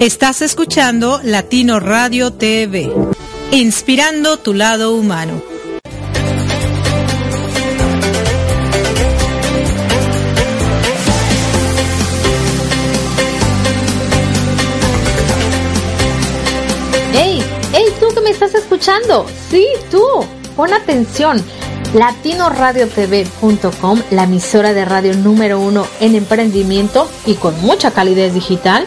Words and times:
Estás 0.00 0.42
escuchando 0.42 1.20
Latino 1.24 1.80
Radio 1.80 2.30
TV, 2.30 2.92
inspirando 3.50 4.36
tu 4.36 4.52
lado 4.52 4.92
humano. 4.92 5.40
¡Hey! 17.14 17.42
¡Hey, 17.72 17.86
tú 17.98 18.08
que 18.14 18.20
me 18.20 18.28
estás 18.28 18.54
escuchando! 18.54 19.24
Sí, 19.48 19.66
tú. 19.90 20.02
Pon 20.56 20.74
atención 20.74 21.42
latinoradiotv.com, 21.94 24.02
la 24.10 24.24
emisora 24.24 24.74
de 24.74 24.84
radio 24.84 25.14
número 25.14 25.58
uno 25.60 25.86
en 26.00 26.14
emprendimiento 26.14 27.08
y 27.24 27.32
con 27.34 27.58
mucha 27.62 27.92
calidez 27.92 28.34
digital, 28.34 28.86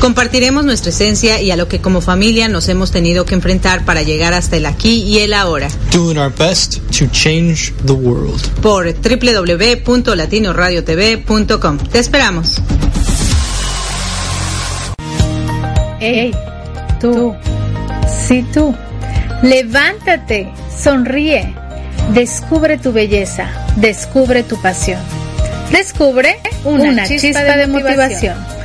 Compartiremos 0.00 0.64
nuestra 0.64 0.90
esencia 0.90 1.42
y 1.42 1.50
a 1.50 1.56
lo 1.56 1.66
que 1.66 1.80
como 1.80 2.00
familia 2.00 2.46
nos 2.48 2.68
hemos 2.68 2.92
tenido 2.92 3.24
que 3.24 3.34
enfrentar 3.34 3.84
para 3.84 4.02
llegar 4.02 4.32
hasta 4.32 4.56
el 4.56 4.66
aquí 4.66 5.02
y 5.02 5.18
el 5.18 5.34
ahora. 5.34 5.68
Doing 5.92 6.18
our 6.18 6.32
best 6.32 6.76
to 6.98 7.06
change 7.10 7.72
the 7.84 7.92
world. 7.92 8.40
Por 8.62 8.94
www.latinoradiotv.com. 8.94 11.78
Te 11.78 11.98
esperamos. 11.98 12.62
Hey, 16.00 16.30
tú, 17.00 17.34
sí 18.28 18.46
tú, 18.54 18.72
levántate, 19.42 20.48
sonríe, 20.80 21.56
descubre 22.14 22.78
tu 22.78 22.92
belleza, 22.92 23.50
descubre 23.74 24.44
tu 24.44 24.62
pasión, 24.62 25.00
descubre 25.72 26.38
una, 26.62 27.04
chispa, 27.08 27.40
de, 27.40 27.66
motivación. 27.66 28.57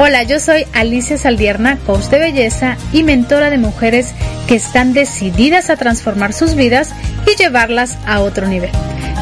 Hola, 0.00 0.22
yo 0.22 0.38
soy 0.38 0.64
Alicia 0.74 1.18
Saldierna, 1.18 1.76
coach 1.84 2.04
de 2.04 2.20
belleza 2.20 2.76
y 2.92 3.02
mentora 3.02 3.50
de 3.50 3.58
mujeres 3.58 4.14
que 4.46 4.54
están 4.54 4.92
decididas 4.92 5.70
a 5.70 5.76
transformar 5.76 6.32
sus 6.32 6.54
vidas 6.54 6.90
y 7.26 7.34
llevarlas 7.36 7.98
a 8.06 8.20
otro 8.20 8.46
nivel. 8.46 8.70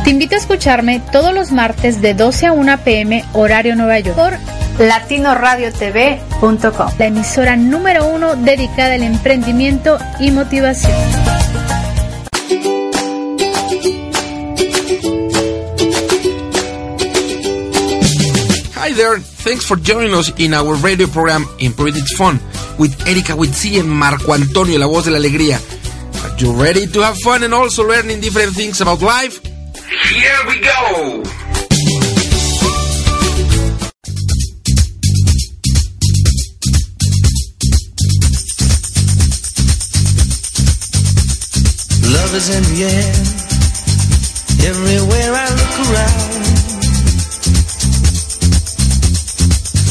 Te 0.05 0.11
invito 0.11 0.35
a 0.35 0.39
escucharme 0.39 1.01
todos 1.11 1.33
los 1.33 1.51
martes 1.51 2.03
de 2.03 2.13
12 2.13 2.49
a 2.49 2.53
1 2.53 2.79
pm 2.85 3.25
horario 3.33 3.75
Nueva 3.75 4.01
York 4.01 4.19
por 4.19 4.35
latinoradiotv.com, 4.79 6.91
la 6.99 7.07
emisora 7.07 7.57
número 7.57 8.07
uno 8.07 8.37
dedicada 8.37 8.97
al 8.97 9.03
emprendimiento 9.03 9.97
y 10.21 10.31
motivación. 10.31 11.36
There, 18.97 19.19
thanks 19.19 19.67
for 19.67 19.77
joining 19.77 20.15
us 20.15 20.33
in 20.41 20.55
our 20.55 20.75
radio 20.77 21.07
program 21.07 21.45
Improve 21.61 21.97
It's 21.97 22.17
Fun 22.17 22.41
with 22.79 23.07
Erika 23.07 23.33
Witsi 23.33 23.79
and 23.79 23.89
Marco 23.89 24.33
Antonio, 24.33 24.79
la 24.79 24.87
voz 24.87 25.05
de 25.05 25.11
la 25.11 25.19
alegría. 25.19 25.61
Are 26.25 26.37
you 26.39 26.53
ready 26.53 26.87
to 26.87 27.01
have 27.01 27.17
fun 27.19 27.43
and 27.43 27.53
also 27.53 27.87
learning 27.87 28.21
different 28.21 28.55
things 28.55 28.81
about 28.81 29.03
life? 29.03 29.45
Here 29.45 30.41
we 30.49 30.61
go! 30.61 31.23
Love 42.17 42.35
is 42.35 42.49
in 42.49 42.63
the 42.75 42.85
air, 42.85 43.13
everywhere 44.71 45.33
I 45.35 45.49
look 45.51 45.91
around. 45.91 46.46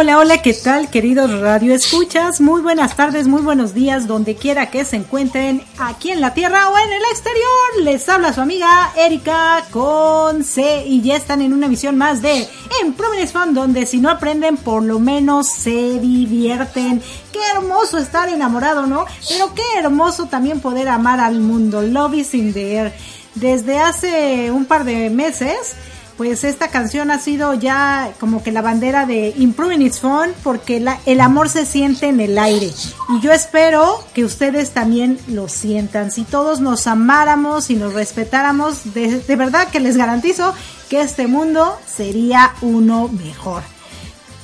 Hola, 0.00 0.18
hola, 0.18 0.42
¿qué 0.42 0.54
tal, 0.54 0.90
queridos 0.90 1.40
Radio 1.40 1.74
Escuchas? 1.74 2.40
Muy 2.40 2.60
buenas 2.60 2.94
tardes, 2.94 3.26
muy 3.26 3.42
buenos 3.42 3.74
días, 3.74 4.06
donde 4.06 4.36
quiera 4.36 4.70
que 4.70 4.84
se 4.84 4.94
encuentren, 4.94 5.60
aquí 5.76 6.12
en 6.12 6.20
la 6.20 6.34
Tierra 6.34 6.68
o 6.68 6.78
en 6.78 6.92
el 6.92 7.02
exterior. 7.10 7.82
Les 7.82 8.08
habla 8.08 8.32
su 8.32 8.40
amiga 8.40 8.92
Erika 8.96 9.64
con 9.72 10.44
C 10.44 10.84
y 10.86 11.02
ya 11.02 11.16
están 11.16 11.42
en 11.42 11.52
una 11.52 11.66
emisión 11.66 11.98
más 11.98 12.22
de 12.22 12.46
En 12.80 12.92
Providence 12.92 13.32
Fun, 13.32 13.54
donde 13.54 13.86
si 13.86 13.98
no 13.98 14.08
aprenden, 14.08 14.56
por 14.56 14.84
lo 14.84 15.00
menos 15.00 15.48
se 15.48 15.98
divierten. 15.98 17.02
Qué 17.32 17.40
hermoso 17.56 17.98
estar 17.98 18.28
enamorado, 18.28 18.86
¿no? 18.86 19.04
Pero 19.28 19.52
qué 19.52 19.64
hermoso 19.78 20.26
también 20.26 20.60
poder 20.60 20.88
amar 20.90 21.18
al 21.18 21.40
mundo. 21.40 21.82
Love 21.82 22.14
is 22.14 22.34
in 22.34 22.52
the 22.52 22.76
air. 22.76 22.94
Desde 23.34 23.80
hace 23.80 24.52
un 24.52 24.64
par 24.64 24.84
de 24.84 25.10
meses 25.10 25.74
pues 26.18 26.42
esta 26.42 26.66
canción 26.66 27.12
ha 27.12 27.20
sido 27.20 27.54
ya 27.54 28.10
como 28.18 28.42
que 28.42 28.50
la 28.50 28.60
bandera 28.60 29.06
de 29.06 29.32
Improving 29.36 29.82
It's 29.82 30.00
Fun 30.00 30.32
porque 30.42 30.80
la, 30.80 30.98
el 31.06 31.20
amor 31.20 31.48
se 31.48 31.64
siente 31.64 32.08
en 32.08 32.18
el 32.18 32.36
aire 32.36 32.72
y 33.08 33.20
yo 33.20 33.32
espero 33.32 34.04
que 34.14 34.24
ustedes 34.24 34.72
también 34.72 35.20
lo 35.28 35.48
sientan. 35.48 36.10
Si 36.10 36.24
todos 36.24 36.58
nos 36.60 36.88
amáramos 36.88 37.70
y 37.70 37.76
nos 37.76 37.94
respetáramos, 37.94 38.92
de, 38.94 39.20
de 39.20 39.36
verdad 39.36 39.68
que 39.68 39.78
les 39.78 39.96
garantizo 39.96 40.52
que 40.90 41.02
este 41.02 41.28
mundo 41.28 41.78
sería 41.86 42.52
uno 42.62 43.08
mejor. 43.08 43.62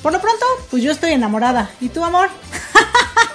Por 0.01 0.13
lo 0.13 0.21
pronto, 0.21 0.45
pues 0.71 0.81
yo 0.81 0.93
estoy 0.93 1.11
enamorada. 1.11 1.71
¿Y 1.81 1.89
tú, 1.89 2.05
amor? 2.05 2.29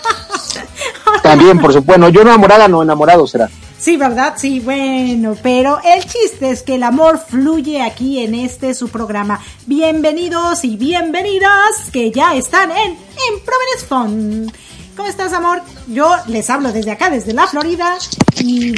También, 1.22 1.58
por 1.58 1.74
supuesto. 1.74 2.00
Bueno, 2.00 2.08
yo 2.08 2.24
no 2.24 2.30
enamorada, 2.30 2.68
no 2.68 2.82
enamorado 2.82 3.26
será. 3.26 3.50
Sí, 3.80 3.96
¿verdad? 3.96 4.34
Sí, 4.36 4.60
bueno, 4.60 5.34
pero 5.42 5.80
el 5.82 6.04
chiste 6.04 6.50
es 6.50 6.62
que 6.62 6.74
el 6.74 6.82
amor 6.82 7.18
fluye 7.18 7.80
aquí 7.80 8.18
en 8.18 8.34
este 8.34 8.74
su 8.74 8.90
programa. 8.90 9.40
Bienvenidos 9.64 10.66
y 10.66 10.76
bienvenidas 10.76 11.88
que 11.90 12.10
ya 12.10 12.36
están 12.36 12.70
en 12.72 12.98
Improvidence 13.32 13.86
Fun. 13.88 14.52
¿Cómo 14.94 15.08
estás, 15.08 15.32
amor? 15.32 15.62
Yo 15.86 16.14
les 16.26 16.50
hablo 16.50 16.72
desde 16.72 16.90
acá, 16.90 17.08
desde 17.08 17.32
la 17.32 17.46
Florida, 17.46 17.96
y 18.38 18.72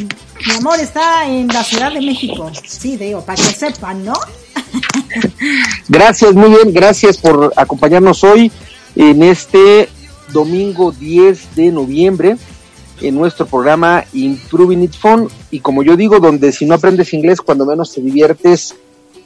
mi 0.46 0.54
amor 0.56 0.78
está 0.78 1.26
en 1.26 1.49
la 1.49 1.64
Ciudad 1.64 1.93
de 1.93 2.00
México. 2.00 2.52
Sí, 2.64 2.96
digo, 2.96 3.25
para 3.25 3.43
que 3.43 3.50
sepan, 3.54 4.04
¿no? 4.04 4.14
Gracias, 5.88 6.32
muy 6.32 6.50
bien, 6.50 6.72
gracias 6.72 7.19
por 7.19 7.52
acompañarnos 7.56 8.22
hoy 8.22 8.52
en 8.94 9.25
este 9.25 9.88
domingo 10.32 10.93
10 10.93 11.56
de 11.56 11.72
noviembre 11.72 12.37
en 13.02 13.14
nuestro 13.14 13.46
programa 13.46 14.04
Improving 14.12 14.82
It 14.82 14.94
Fun 14.94 15.28
y 15.50 15.60
como 15.60 15.82
yo 15.82 15.96
digo, 15.96 16.20
donde 16.20 16.52
si 16.52 16.66
no 16.66 16.75
aprendes 16.75 17.12
inglés, 17.12 17.40
cuando 17.40 17.66
menos 17.66 17.93
te 17.93 18.00
diviertes 18.00 18.75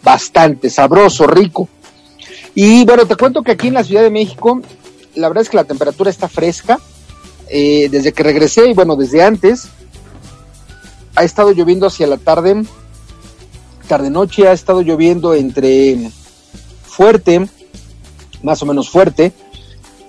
bastante, 0.02 0.70
sabroso, 0.70 1.26
rico. 1.26 1.68
Y 2.54 2.84
bueno, 2.84 3.06
te 3.06 3.16
cuento 3.16 3.42
que 3.42 3.52
aquí 3.52 3.68
en 3.68 3.74
la 3.74 3.84
Ciudad 3.84 4.02
de 4.02 4.10
México, 4.10 4.60
la 5.14 5.28
verdad 5.28 5.42
es 5.42 5.50
que 5.50 5.56
la 5.56 5.64
temperatura 5.64 6.10
está 6.10 6.28
fresca. 6.28 6.78
Eh, 7.48 7.88
desde 7.90 8.12
que 8.12 8.22
regresé 8.22 8.70
y 8.70 8.74
bueno, 8.74 8.96
desde 8.96 9.22
antes, 9.22 9.68
ha 11.14 11.22
estado 11.22 11.52
lloviendo 11.52 11.86
hacia 11.86 12.06
la 12.06 12.16
tarde, 12.16 12.64
tarde-noche, 13.86 14.48
ha 14.48 14.52
estado 14.52 14.82
lloviendo 14.82 15.34
entre 15.34 16.10
fuerte, 16.82 17.48
más 18.42 18.62
o 18.62 18.66
menos 18.66 18.90
fuerte, 18.90 19.32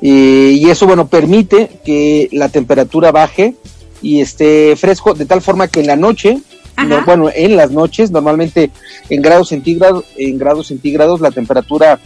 eh, 0.01 0.57
y 0.59 0.69
eso, 0.69 0.85
bueno, 0.85 1.07
permite 1.07 1.79
que 1.83 2.29
la 2.31 2.49
temperatura 2.49 3.11
baje 3.11 3.55
y 4.01 4.21
esté 4.21 4.75
fresco, 4.75 5.13
de 5.13 5.25
tal 5.25 5.41
forma 5.41 5.67
que 5.67 5.79
en 5.79 5.87
la 5.87 5.95
noche, 5.95 6.39
no, 6.85 7.03
bueno, 7.05 7.29
en 7.33 7.55
las 7.55 7.71
noches, 7.71 8.11
normalmente 8.11 8.69
en 9.09 9.21
grados 9.21 9.49
centígrados, 9.49 10.05
en 10.17 10.37
grados 10.37 10.67
centígrados 10.67 11.21
la 11.21 11.31
temperatura 11.31 11.99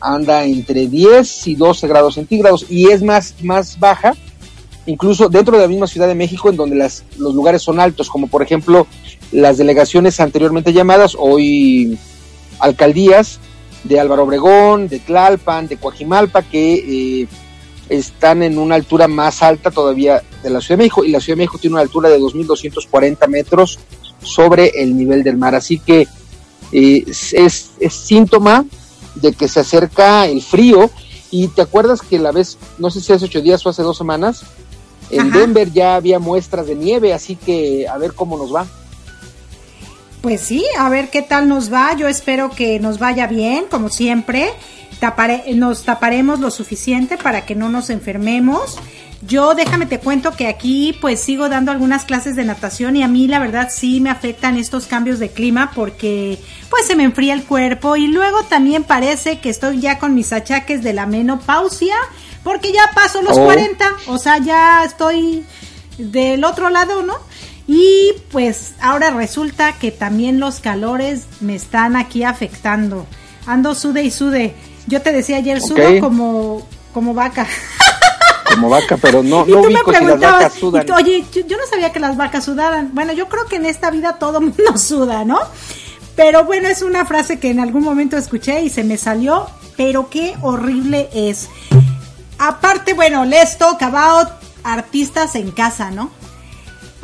anda 0.00 0.44
entre 0.44 0.86
10 0.86 1.46
y 1.46 1.54
12 1.54 1.88
grados 1.88 2.14
centígrados 2.14 2.66
y 2.68 2.90
es 2.90 3.02
más, 3.02 3.36
más 3.42 3.78
baja, 3.78 4.14
incluso 4.84 5.30
dentro 5.30 5.56
de 5.56 5.62
la 5.62 5.68
misma 5.68 5.86
Ciudad 5.86 6.06
de 6.06 6.14
México, 6.14 6.50
en 6.50 6.56
donde 6.56 6.76
las, 6.76 7.04
los 7.16 7.34
lugares 7.34 7.62
son 7.62 7.80
altos, 7.80 8.10
como 8.10 8.26
por 8.26 8.42
ejemplo 8.42 8.86
las 9.32 9.56
delegaciones 9.56 10.20
anteriormente 10.20 10.74
llamadas, 10.74 11.16
hoy 11.18 11.98
alcaldías, 12.58 13.40
de 13.84 14.00
Álvaro 14.00 14.24
Obregón, 14.24 14.88
de 14.88 14.98
Tlalpan, 14.98 15.68
de 15.68 15.76
Coajimalpa, 15.76 16.42
que 16.42 17.22
eh, 17.22 17.28
están 17.88 18.42
en 18.42 18.58
una 18.58 18.74
altura 18.74 19.08
más 19.08 19.42
alta 19.42 19.70
todavía 19.70 20.22
de 20.42 20.50
la 20.50 20.60
Ciudad 20.60 20.78
de 20.78 20.84
México, 20.84 21.04
y 21.04 21.10
la 21.10 21.20
Ciudad 21.20 21.36
de 21.36 21.42
México 21.42 21.58
tiene 21.58 21.74
una 21.74 21.82
altura 21.82 22.08
de 22.08 22.18
2.240 22.18 23.28
metros 23.28 23.78
sobre 24.22 24.68
el 24.82 24.96
nivel 24.96 25.22
del 25.22 25.36
mar. 25.36 25.54
Así 25.54 25.78
que 25.78 26.08
eh, 26.72 27.04
es, 27.06 27.34
es, 27.78 27.92
síntoma 27.92 28.64
de 29.14 29.32
que 29.32 29.48
se 29.48 29.60
acerca 29.60 30.26
el 30.26 30.42
frío. 30.42 30.90
Y 31.30 31.48
te 31.48 31.62
acuerdas 31.62 32.00
que 32.00 32.18
la 32.18 32.30
vez, 32.30 32.58
no 32.78 32.90
sé 32.90 33.00
si 33.00 33.12
hace 33.12 33.24
ocho 33.24 33.40
días 33.40 33.64
o 33.66 33.68
hace 33.68 33.82
dos 33.82 33.98
semanas, 33.98 34.44
en 35.10 35.30
Ajá. 35.30 35.38
Denver 35.38 35.72
ya 35.72 35.96
había 35.96 36.18
muestras 36.18 36.66
de 36.66 36.76
nieve, 36.76 37.12
así 37.12 37.36
que 37.36 37.88
a 37.88 37.98
ver 37.98 38.14
cómo 38.14 38.38
nos 38.38 38.54
va. 38.54 38.66
Pues 40.24 40.40
sí, 40.40 40.64
a 40.78 40.88
ver 40.88 41.10
qué 41.10 41.20
tal 41.20 41.48
nos 41.48 41.70
va. 41.70 41.92
Yo 41.94 42.08
espero 42.08 42.48
que 42.48 42.80
nos 42.80 42.98
vaya 42.98 43.26
bien, 43.26 43.66
como 43.70 43.90
siempre. 43.90 44.54
Tapare- 44.98 45.54
nos 45.54 45.84
taparemos 45.84 46.40
lo 46.40 46.50
suficiente 46.50 47.18
para 47.18 47.44
que 47.44 47.54
no 47.54 47.68
nos 47.68 47.90
enfermemos. 47.90 48.78
Yo 49.26 49.54
déjame 49.54 49.84
te 49.84 49.98
cuento 50.00 50.32
que 50.32 50.46
aquí 50.46 50.96
pues 50.98 51.20
sigo 51.20 51.50
dando 51.50 51.72
algunas 51.72 52.06
clases 52.06 52.36
de 52.36 52.44
natación 52.46 52.96
y 52.96 53.02
a 53.02 53.08
mí 53.08 53.28
la 53.28 53.38
verdad 53.38 53.68
sí 53.70 54.00
me 54.00 54.08
afectan 54.08 54.56
estos 54.56 54.86
cambios 54.86 55.18
de 55.18 55.28
clima 55.28 55.72
porque 55.74 56.38
pues 56.70 56.86
se 56.86 56.96
me 56.96 57.04
enfría 57.04 57.34
el 57.34 57.44
cuerpo 57.44 57.96
y 57.96 58.06
luego 58.06 58.44
también 58.44 58.82
parece 58.82 59.40
que 59.40 59.50
estoy 59.50 59.78
ya 59.80 59.98
con 59.98 60.14
mis 60.14 60.32
achaques 60.32 60.82
de 60.82 60.94
la 60.94 61.04
menopausia 61.04 61.96
porque 62.42 62.72
ya 62.72 62.90
paso 62.94 63.20
los 63.20 63.36
Oh. 63.36 63.44
40, 63.44 63.84
o 64.06 64.16
sea, 64.16 64.38
ya 64.38 64.84
estoy 64.84 65.44
del 65.98 66.44
otro 66.44 66.70
lado, 66.70 67.02
¿no? 67.02 67.14
Y 67.66 68.12
pues 68.30 68.74
ahora 68.80 69.10
resulta 69.10 69.72
que 69.78 69.90
también 69.90 70.38
los 70.38 70.60
calores 70.60 71.22
me 71.40 71.54
están 71.54 71.96
aquí 71.96 72.24
afectando. 72.24 73.06
Ando 73.46 73.74
sude 73.74 74.02
y 74.02 74.10
sude. 74.10 74.54
Yo 74.86 75.00
te 75.00 75.12
decía 75.12 75.38
ayer, 75.38 75.60
sudo 75.60 76.00
como, 76.00 76.66
como 76.92 77.14
vaca. 77.14 77.46
Como 78.50 78.68
vaca, 78.68 78.98
pero 78.98 79.22
no, 79.22 79.44
y 79.48 79.52
no 79.52 79.62
tú 79.62 79.62
me 79.62 79.68
si 79.68 79.74
las 79.74 79.82
preguntabas, 79.84 80.42
vacas 80.42 80.54
sudan. 80.54 80.86
tú, 80.86 80.94
oye, 80.94 81.24
yo, 81.32 81.46
yo 81.46 81.56
no 81.56 81.66
sabía 81.68 81.90
que 81.90 82.00
las 82.00 82.16
vacas 82.16 82.44
sudaran. 82.44 82.90
Bueno, 82.92 83.12
yo 83.14 83.28
creo 83.28 83.46
que 83.46 83.56
en 83.56 83.66
esta 83.66 83.90
vida 83.90 84.18
todo 84.18 84.40
mundo 84.42 84.76
suda, 84.76 85.24
¿no? 85.24 85.38
Pero 86.16 86.44
bueno, 86.44 86.68
es 86.68 86.82
una 86.82 87.06
frase 87.06 87.40
que 87.40 87.50
en 87.50 87.60
algún 87.60 87.82
momento 87.82 88.16
escuché 88.16 88.62
y 88.62 88.70
se 88.70 88.84
me 88.84 88.98
salió, 88.98 89.48
pero 89.76 90.10
qué 90.10 90.34
horrible 90.42 91.08
es. 91.12 91.48
Aparte, 92.38 92.92
bueno, 92.92 93.24
let's 93.24 93.58
talk 93.58 93.82
about 93.82 94.28
artistas 94.62 95.34
en 95.34 95.50
casa, 95.50 95.90
¿no? 95.90 96.10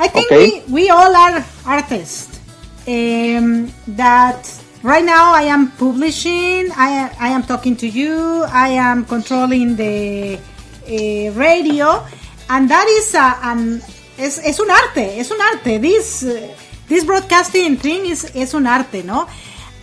I 0.00 0.09
think 0.09 0.33
Okay. 0.33 0.62
we, 0.66 0.73
we 0.73 0.90
all 0.90 1.14
are 1.14 1.45
artists. 1.66 2.40
Um, 2.88 3.71
that 4.00 4.49
right 4.83 5.04
now 5.04 5.35
I 5.35 5.42
am 5.42 5.71
publishing, 5.73 6.73
I, 6.73 7.14
I 7.21 7.28
am 7.28 7.42
talking 7.42 7.76
to 7.76 7.87
you, 7.87 8.45
I 8.49 8.71
am 8.71 9.04
controlling 9.04 9.76
the 9.76 10.38
uh, 10.38 11.33
radio, 11.37 12.02
and 12.49 12.71
that 12.71 12.88
is 12.88 13.14
a, 13.14 13.38
an, 13.42 13.83
es, 14.16 14.38
es 14.38 14.59
un 14.59 14.71
arte, 14.71 15.21
es 15.21 15.30
un 15.30 15.40
arte. 15.40 15.78
This, 15.78 16.25
uh, 16.25 16.49
this 16.88 17.04
broadcasting 17.04 17.76
thing 17.76 18.07
is, 18.07 18.25
es 18.35 18.54
un 18.54 18.66
arte, 18.66 19.02
¿no? 19.04 19.28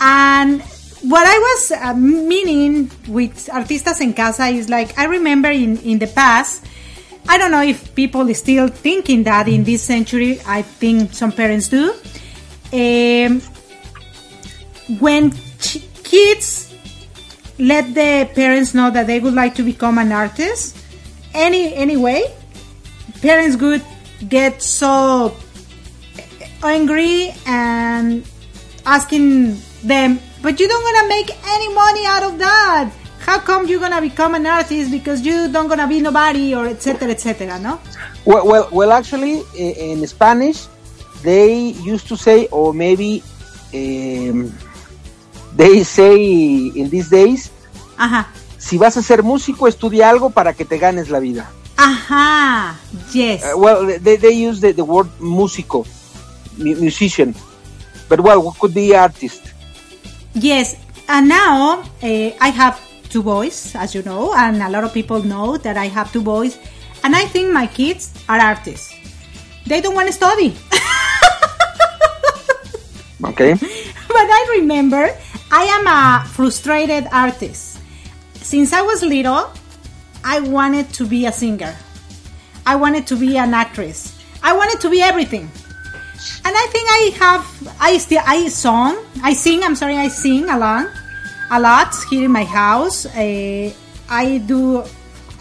And 0.02 0.62
what 1.04 1.26
I 1.28 1.38
was 1.38 1.72
uh, 1.72 1.94
meaning 1.94 2.90
with 3.08 3.50
artistas 3.54 4.02
en 4.02 4.14
casa 4.14 4.48
is 4.48 4.68
like, 4.68 4.98
I 4.98 5.06
remember 5.06 5.52
in, 5.52 5.78
in 5.78 6.00
the 6.00 6.08
past, 6.08 6.66
I 7.30 7.38
don't 7.38 7.52
know 7.52 7.62
if 7.62 7.94
people 7.94 8.34
still 8.34 8.68
thinking 8.70 9.24
that 9.24 9.48
in 9.48 9.64
this 9.64 9.84
century. 9.84 10.40
I 10.48 10.62
think 10.62 11.14
some 11.14 11.32
parents 11.32 11.68
do. 11.68 11.94
Um, 12.72 13.42
when 15.00 15.32
kids 16.04 16.74
let 17.60 17.94
the 17.94 18.30
parents 18.34 18.74
know 18.74 18.92
that 18.92 19.08
they 19.08 19.20
would 19.20 19.34
like 19.34 19.56
to 19.56 19.64
become 19.64 19.98
an 19.98 20.12
artist, 20.12 20.78
any 21.34 21.74
anyway, 21.74 22.24
parents 23.22 23.58
would 23.58 23.84
get 24.30 24.62
so 24.62 25.36
angry 26.64 27.34
and 27.46 28.26
asking 28.86 29.62
them, 29.84 30.20
"But 30.42 30.60
you 30.60 30.68
don't 30.68 30.84
gonna 30.84 31.08
make 31.10 31.30
any 31.48 31.74
money 31.74 32.06
out 32.06 32.24
of 32.24 32.40
that." 32.40 32.90
How 33.28 33.40
come 33.40 33.68
you're 33.68 33.80
gonna 33.82 34.00
become 34.02 34.36
an 34.36 34.46
artist 34.48 34.90
because 34.90 35.22
you 35.22 35.50
don't 35.50 35.68
gonna 35.68 35.86
be 35.88 36.00
nobody 36.00 36.56
or 36.56 36.66
etc 36.68 37.12
etc 37.12 37.60
no 37.60 37.78
Well, 38.26 38.46
well, 38.48 38.68
well, 38.72 38.92
actually, 38.94 39.44
i- 39.56 39.76
in 39.92 40.06
Spanish, 40.08 40.68
they 41.24 41.76
used 41.84 42.08
to 42.08 42.16
say, 42.18 42.48
or 42.52 42.74
maybe 42.74 43.22
um, 43.74 44.52
they 45.56 45.84
say 45.84 46.16
in 46.76 46.90
these 46.90 47.10
days, 47.10 47.50
Ajá. 47.98 48.28
si 48.58 48.78
vas 48.78 48.96
a 48.98 49.02
ser 49.02 49.24
músico, 49.24 49.68
estudia 49.68 50.10
algo 50.10 50.30
para 50.30 50.54
que 50.54 50.66
te 50.66 50.78
ganes 50.78 51.10
la 51.10 51.20
vida. 51.20 51.50
Ajá. 51.78 52.76
Yes. 53.14 53.44
Uh, 53.44 53.58
well, 53.58 53.86
they, 54.00 54.18
they 54.18 54.32
use 54.50 54.60
the, 54.62 54.72
the 54.74 54.84
word 54.84 55.08
músico, 55.20 55.86
mu- 56.58 56.76
musician, 56.76 57.34
but 58.10 58.20
well, 58.20 58.42
what 58.42 58.58
could 58.60 58.74
be 58.74 58.94
artist? 58.96 59.42
Yes, 60.34 60.76
and 61.08 61.28
now 61.30 61.80
uh, 62.04 62.32
I 62.40 62.50
have 62.50 62.78
two 63.10 63.24
boys, 63.24 63.76
as 63.76 63.96
you 63.96 64.04
know, 64.04 64.34
and 64.36 64.62
a 64.62 64.70
lot 64.70 64.84
of 64.84 64.94
people 64.94 65.24
know 65.24 65.58
that 65.58 65.78
I 65.78 65.88
have 65.88 66.12
two 66.12 66.22
boys. 66.22 66.58
And 67.04 67.16
I 67.16 67.26
think 67.26 67.54
my 67.54 67.68
kids 67.68 68.14
are 68.28 68.40
artists. 68.40 68.94
They 69.66 69.82
don't 69.82 69.96
want 69.96 70.08
to 70.08 70.14
study. 70.14 70.56
Okay. 73.24 73.54
but 73.54 74.28
I 74.30 74.58
remember 74.60 75.10
I 75.52 75.64
am 75.64 75.88
a 75.88 76.26
frustrated 76.28 77.08
artist. 77.12 77.80
Since 78.36 78.74
I 78.74 78.82
was 78.82 79.02
little, 79.02 79.52
I 80.24 80.40
wanted 80.40 80.94
to 80.94 81.08
be 81.08 81.26
a 81.26 81.32
singer. 81.32 81.76
I 82.66 82.76
wanted 82.76 83.08
to 83.08 83.16
be 83.16 83.38
an 83.38 83.54
actress. 83.54 84.14
I 84.44 84.54
wanted 84.56 84.80
to 84.82 84.90
be 84.90 85.02
everything. 85.02 85.50
And 86.46 86.54
I 86.56 86.66
think 86.72 86.88
I 86.90 87.02
have 87.20 87.78
I 87.80 87.98
still 87.98 88.22
I 88.26 88.48
song, 88.50 88.98
I 89.24 89.34
sing, 89.34 89.64
I'm 89.64 89.76
sorry, 89.76 89.98
I 89.98 90.08
sing 90.08 90.50
along 90.50 90.88
a 91.50 91.60
lot 91.60 91.94
here 92.10 92.25
in 92.25 92.32
my 92.32 92.44
house. 92.44 93.06
Uh, 93.06 93.72
I 94.10 94.38
do 94.39 94.84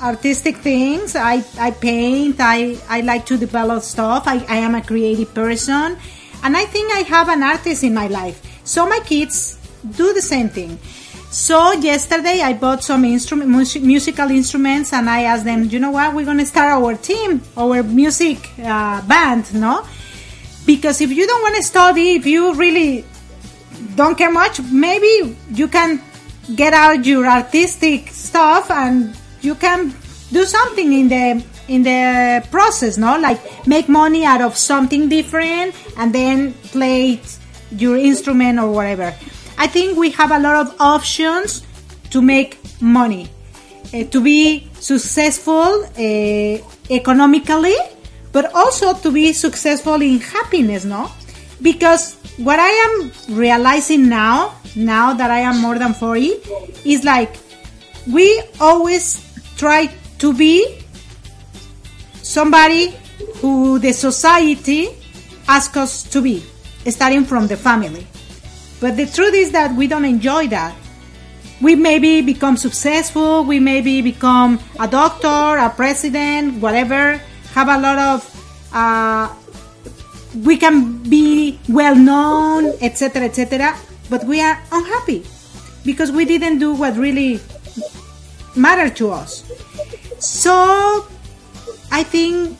artistic 0.02 0.56
things. 0.58 1.16
I, 1.16 1.44
I 1.58 1.70
paint. 1.70 2.36
I, 2.40 2.76
I 2.88 3.00
like 3.00 3.26
to 3.26 3.36
develop 3.36 3.82
stuff. 3.82 4.24
I, 4.26 4.44
I 4.48 4.56
am 4.56 4.74
a 4.74 4.82
creative 4.82 5.34
person. 5.34 5.96
And 6.42 6.56
I 6.56 6.64
think 6.64 6.92
I 6.92 7.00
have 7.00 7.28
an 7.28 7.42
artist 7.42 7.82
in 7.82 7.94
my 7.94 8.06
life. 8.08 8.60
So 8.64 8.86
my 8.86 9.00
kids 9.00 9.58
do 9.96 10.12
the 10.12 10.22
same 10.22 10.48
thing. 10.48 10.78
So 11.30 11.72
yesterday 11.72 12.40
I 12.40 12.52
bought 12.52 12.82
some 12.84 13.04
instrument, 13.04 13.50
mus- 13.50 13.76
musical 13.76 14.30
instruments, 14.30 14.92
and 14.92 15.10
I 15.10 15.24
asked 15.24 15.44
them, 15.44 15.64
you 15.64 15.78
know 15.78 15.90
what, 15.90 16.14
we're 16.14 16.24
gonna 16.24 16.46
start 16.46 16.70
our 16.70 16.94
team, 16.94 17.42
our 17.56 17.82
music 17.82 18.50
uh, 18.58 19.02
band, 19.06 19.52
no? 19.54 19.84
Because 20.64 21.00
if 21.00 21.10
you 21.10 21.26
don't 21.26 21.42
want 21.42 21.56
to 21.56 21.62
study, 21.62 22.14
if 22.14 22.26
you 22.26 22.54
really 22.54 23.04
don't 23.96 24.16
care 24.16 24.30
much, 24.30 24.60
maybe 24.70 25.36
you 25.50 25.68
can 25.68 26.00
get 26.54 26.72
out 26.72 27.04
your 27.04 27.26
artistic 27.26 28.08
stuff 28.08 28.70
and 28.70 29.16
you 29.40 29.54
can 29.54 29.94
do 30.30 30.44
something 30.44 30.92
in 30.92 31.08
the 31.08 31.44
in 31.68 31.82
the 31.82 32.46
process, 32.50 32.96
no? 32.96 33.18
Like 33.18 33.66
make 33.66 33.88
money 33.88 34.24
out 34.24 34.40
of 34.40 34.56
something 34.56 35.08
different 35.08 35.74
and 35.96 36.14
then 36.14 36.52
play 36.70 37.20
your 37.72 37.96
instrument 37.96 38.60
or 38.60 38.70
whatever. 38.70 39.14
I 39.58 39.66
think 39.66 39.98
we 39.98 40.10
have 40.10 40.30
a 40.30 40.38
lot 40.38 40.66
of 40.66 40.80
options 40.80 41.66
to 42.10 42.22
make 42.22 42.58
money, 42.80 43.28
uh, 43.92 44.04
to 44.04 44.20
be 44.20 44.68
successful 44.78 45.84
uh, 45.84 46.58
economically, 46.90 47.76
but 48.32 48.54
also 48.54 48.94
to 48.94 49.10
be 49.10 49.32
successful 49.32 50.00
in 50.02 50.20
happiness, 50.20 50.84
no? 50.84 51.10
Because 51.60 52.15
what 52.38 52.60
I 52.60 52.68
am 52.68 53.12
realizing 53.36 54.08
now, 54.08 54.54
now 54.74 55.14
that 55.14 55.30
I 55.30 55.38
am 55.40 55.60
more 55.60 55.78
than 55.78 55.94
40, 55.94 56.34
is 56.84 57.04
like 57.04 57.36
we 58.10 58.42
always 58.60 59.22
try 59.56 59.86
to 60.18 60.32
be 60.32 60.84
somebody 62.22 62.94
who 63.36 63.78
the 63.78 63.92
society 63.92 64.88
asks 65.48 65.76
us 65.76 66.02
to 66.10 66.20
be, 66.20 66.44
starting 66.88 67.24
from 67.24 67.46
the 67.46 67.56
family. 67.56 68.06
But 68.80 68.96
the 68.96 69.06
truth 69.06 69.34
is 69.34 69.52
that 69.52 69.74
we 69.74 69.86
don't 69.86 70.04
enjoy 70.04 70.48
that. 70.48 70.74
We 71.62 71.74
maybe 71.74 72.20
become 72.20 72.58
successful, 72.58 73.44
we 73.44 73.58
maybe 73.58 74.02
become 74.02 74.60
a 74.78 74.86
doctor, 74.86 75.56
a 75.56 75.72
president, 75.74 76.60
whatever, 76.60 77.18
have 77.54 77.68
a 77.68 77.78
lot 77.78 77.98
of, 77.98 78.68
uh, 78.74 79.34
we 80.44 80.56
can 80.56 81.02
be 81.08 81.58
well 81.68 81.94
known, 81.94 82.74
etc., 82.80 83.24
etc., 83.24 83.76
but 84.10 84.24
we 84.24 84.40
are 84.40 84.60
unhappy 84.72 85.24
because 85.84 86.12
we 86.12 86.24
didn't 86.24 86.58
do 86.58 86.74
what 86.74 86.96
really 86.96 87.40
mattered 88.54 88.96
to 88.96 89.10
us. 89.10 89.44
So 90.18 91.06
I 91.90 92.02
think 92.02 92.58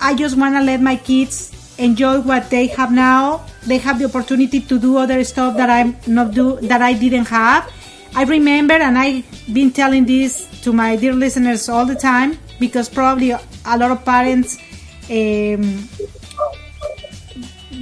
I 0.00 0.14
just 0.14 0.36
want 0.36 0.54
to 0.54 0.62
let 0.62 0.80
my 0.80 0.96
kids 0.96 1.52
enjoy 1.78 2.20
what 2.20 2.50
they 2.50 2.68
have 2.68 2.92
now. 2.92 3.44
They 3.66 3.78
have 3.78 3.98
the 3.98 4.06
opportunity 4.06 4.60
to 4.60 4.78
do 4.78 4.96
other 4.96 5.24
stuff 5.24 5.56
that 5.56 5.70
I'm 5.70 5.96
not 6.06 6.34
do 6.34 6.56
that 6.62 6.82
I 6.82 6.92
didn't 6.92 7.26
have. 7.26 7.70
I 8.14 8.22
remember, 8.22 8.74
and 8.74 8.96
I've 8.96 9.24
been 9.52 9.72
telling 9.72 10.06
this 10.06 10.46
to 10.62 10.72
my 10.72 10.94
dear 10.96 11.12
listeners 11.12 11.68
all 11.68 11.84
the 11.84 11.96
time 11.96 12.38
because 12.60 12.88
probably 12.88 13.30
a 13.32 13.40
lot 13.66 13.90
of 13.90 14.04
parents 14.04 14.56
um, 15.10 15.88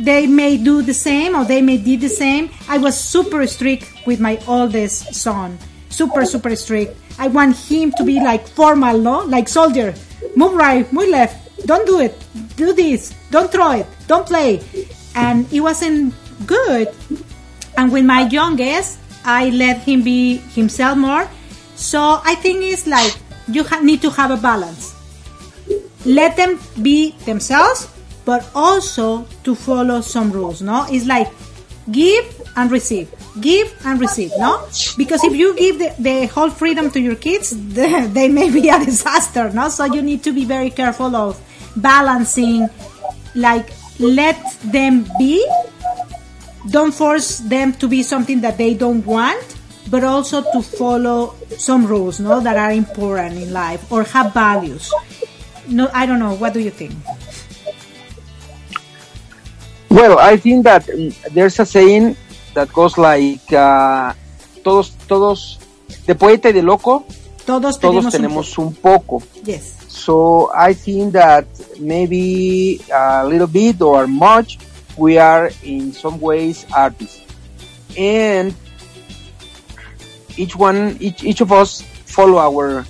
they 0.02 0.26
may 0.26 0.56
do 0.56 0.82
the 0.82 0.94
same 0.94 1.36
or 1.36 1.44
they 1.44 1.62
may 1.62 1.78
do 1.78 1.96
the 1.96 2.08
same. 2.08 2.50
I 2.68 2.78
was 2.78 2.98
super 2.98 3.46
strict 3.46 4.06
with 4.06 4.18
my 4.20 4.42
oldest 4.48 5.14
son, 5.14 5.58
super 5.90 6.24
super 6.24 6.54
strict. 6.56 6.96
I 7.18 7.28
want 7.28 7.56
him 7.56 7.92
to 7.98 8.04
be 8.04 8.18
like 8.18 8.46
formal, 8.48 8.98
no, 8.98 9.20
like 9.24 9.48
soldier. 9.48 9.94
Move 10.34 10.54
right, 10.54 10.90
move 10.92 11.08
left. 11.08 11.66
Don't 11.66 11.86
do 11.86 12.00
it. 12.00 12.18
Do 12.56 12.72
this. 12.72 13.14
Don't 13.30 13.50
throw 13.50 13.72
it. 13.72 13.86
Don't 14.08 14.26
play. 14.26 14.60
And 15.14 15.46
it 15.52 15.60
wasn't 15.60 16.14
good. 16.46 16.88
And 17.76 17.92
with 17.92 18.04
my 18.04 18.26
youngest, 18.26 18.98
I 19.24 19.50
let 19.50 19.78
him 19.78 20.02
be 20.02 20.38
himself 20.58 20.98
more. 20.98 21.28
So 21.76 22.20
I 22.24 22.34
think 22.36 22.64
it's 22.64 22.86
like 22.86 23.14
you 23.46 23.62
ha- 23.64 23.80
need 23.80 24.02
to 24.02 24.10
have 24.10 24.30
a 24.30 24.36
balance. 24.36 24.94
Let 26.04 26.36
them 26.36 26.58
be 26.82 27.12
themselves, 27.24 27.86
but 28.24 28.48
also 28.54 29.26
to 29.44 29.54
follow 29.54 30.00
some 30.00 30.32
rules. 30.32 30.62
No, 30.62 30.86
it's 30.88 31.06
like 31.06 31.28
give 31.90 32.42
and 32.56 32.70
receive, 32.70 33.12
give 33.40 33.74
and 33.84 34.00
receive. 34.00 34.30
No, 34.38 34.66
because 34.96 35.24
if 35.24 35.34
you 35.34 35.56
give 35.56 35.78
the, 35.78 35.94
the 35.98 36.26
whole 36.26 36.50
freedom 36.50 36.90
to 36.90 37.00
your 37.00 37.16
kids, 37.16 37.50
they, 37.74 38.06
they 38.06 38.28
may 38.28 38.50
be 38.50 38.68
a 38.68 38.84
disaster. 38.84 39.50
No, 39.50 39.68
so 39.68 39.84
you 39.84 40.02
need 40.02 40.22
to 40.24 40.32
be 40.32 40.44
very 40.44 40.70
careful 40.70 41.14
of 41.16 41.40
balancing. 41.76 42.68
Like 43.34 43.72
let 43.98 44.38
them 44.64 45.06
be. 45.18 45.46
Don't 46.70 46.92
force 46.92 47.38
them 47.38 47.72
to 47.74 47.88
be 47.88 48.02
something 48.02 48.40
that 48.42 48.56
they 48.56 48.74
don't 48.74 49.04
want, 49.04 49.56
but 49.90 50.04
also 50.04 50.42
to 50.52 50.62
follow 50.62 51.34
some 51.58 51.86
rules, 51.86 52.20
no, 52.20 52.40
that 52.40 52.56
are 52.56 52.70
important 52.70 53.36
in 53.36 53.52
life 53.52 53.90
or 53.90 54.04
have 54.04 54.32
values. 54.32 54.92
No, 55.66 55.90
I 55.92 56.06
don't 56.06 56.18
know. 56.18 56.34
What 56.34 56.52
do 56.54 56.60
you 56.60 56.70
think? 56.70 56.94
Well, 59.92 60.18
I 60.18 60.36
think 60.36 60.64
that 60.64 60.86
mm, 60.86 61.12
there's 61.32 61.58
a 61.60 61.66
saying 61.66 62.16
that 62.54 62.72
goes 62.72 62.96
like 62.96 63.44
uh, 63.52 64.14
todos 64.64 64.90
todos 65.06 65.58
de 66.06 66.14
poeta 66.14 66.48
y 66.48 66.52
de 66.52 66.62
loco 66.62 67.04
Todos 67.44 67.78
todos 67.78 68.06
tenemos, 68.12 68.56
un 68.58 68.72
poco. 68.74 69.16
un- 69.16 69.44
Yes. 69.44 69.74
So 69.88 70.50
I 70.54 70.72
think 70.74 71.12
that 71.12 71.44
maybe 71.78 72.80
a 72.92 73.26
little 73.26 73.46
bit 73.48 73.82
or 73.82 74.06
much 74.06 74.58
we 74.96 75.18
are 75.18 75.50
in 75.62 75.92
some 75.92 76.18
ways 76.20 76.64
artists. 76.74 77.20
And 77.98 78.54
each 80.38 80.56
one 80.56 80.96
each 81.00 81.22
each 81.22 81.40
of 81.42 81.52
us 81.52 81.82
follow 82.06 82.38
our 82.38 82.86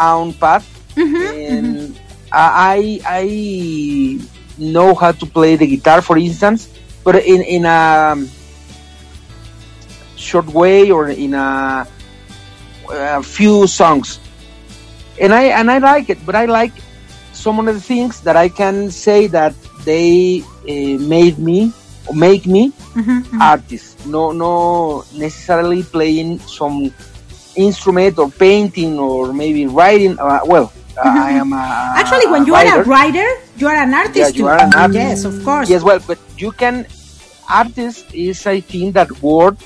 own 0.00 0.32
path 0.32 0.64
and 0.96 1.92
I 2.32 3.00
I 3.04 4.18
know 4.62 4.94
how 4.94 5.10
to 5.12 5.26
play 5.26 5.56
the 5.56 5.66
guitar 5.66 6.00
for 6.02 6.16
instance 6.16 6.68
but 7.02 7.16
in 7.16 7.42
in 7.42 7.64
a 7.64 8.16
short 10.16 10.46
way 10.46 10.90
or 10.90 11.10
in 11.10 11.34
a, 11.34 11.86
a 12.88 13.22
few 13.22 13.66
songs 13.66 14.20
and 15.20 15.32
I 15.32 15.54
and 15.54 15.70
I 15.70 15.78
like 15.78 16.10
it, 16.10 16.24
but 16.24 16.34
I 16.34 16.46
like 16.46 16.72
some 17.32 17.58
of 17.58 17.66
the 17.66 17.80
things 17.80 18.20
that 18.22 18.36
I 18.36 18.48
can 18.48 18.90
say 18.90 19.26
that 19.28 19.54
they 19.84 20.42
uh, 20.42 20.98
made 20.98 21.38
me 21.38 21.72
or 22.06 22.14
make 22.14 22.46
me 22.46 22.72
artist. 23.40 24.06
No, 24.06 24.32
no 24.32 25.04
necessarily 25.14 25.82
playing 25.82 26.38
some 26.40 26.92
instrument 27.56 28.18
or 28.18 28.30
painting 28.30 28.98
or 28.98 29.32
maybe 29.32 29.66
writing. 29.66 30.18
Uh, 30.18 30.40
well, 30.44 30.72
I 31.04 31.32
am 31.32 31.52
a 31.52 31.94
Actually, 31.96 32.26
when 32.30 32.46
you 32.46 32.54
are 32.54 32.62
a 32.64 32.84
writer. 32.84 32.90
writer, 32.90 33.28
you 33.56 33.66
are 33.68 33.74
an 33.76 33.92
artist 33.94 34.16
Yeah, 34.16 34.30
too. 34.30 34.38
you 34.38 34.48
are 34.48 34.60
an 34.60 34.72
artist. 34.74 34.94
Yes, 34.94 35.24
of 35.24 35.44
course. 35.44 35.68
Yes, 35.68 35.82
well, 35.82 36.00
but 36.06 36.18
you 36.38 36.52
can. 36.52 36.86
Artist 37.50 38.06
is, 38.14 38.46
I 38.46 38.60
think, 38.60 38.94
that 38.94 39.10
word 39.20 39.56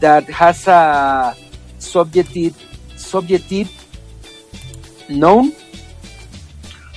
that 0.00 0.24
has 0.30 0.66
a 0.68 1.34
subjective, 1.78 2.54
subjective 2.96 3.68
known, 5.08 5.52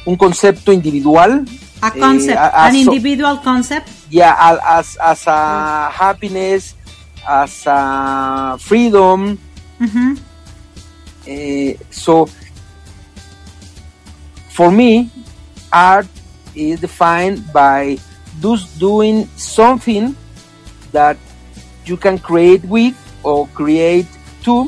un 0.05 0.15
concepto 0.17 0.71
individual. 0.71 1.43
a 1.81 1.87
eh, 1.87 1.99
concept, 1.99 2.37
a- 2.37 2.55
a 2.59 2.67
an 2.67 2.73
so- 2.73 2.79
individual 2.91 3.37
concept. 3.37 3.87
yeah, 4.09 4.35
as 4.67 4.97
as 4.99 5.25
a 5.27 5.89
happiness, 5.91 6.75
as 7.27 7.63
a 7.65 8.57
freedom. 8.59 9.37
Mhm. 9.79 10.19
Eh, 11.27 11.73
so, 11.89 12.27
for 14.59 14.75
me, 14.75 15.07
art 15.71 16.11
is 16.53 16.81
defined 16.81 17.39
by 17.53 17.95
just 18.43 18.77
doing 18.77 19.23
something 19.37 20.11
that 20.91 21.15
you 21.85 21.95
can 21.95 22.19
create 22.19 22.59
with 22.65 22.91
or 23.23 23.47
create 23.55 24.11
to 24.43 24.67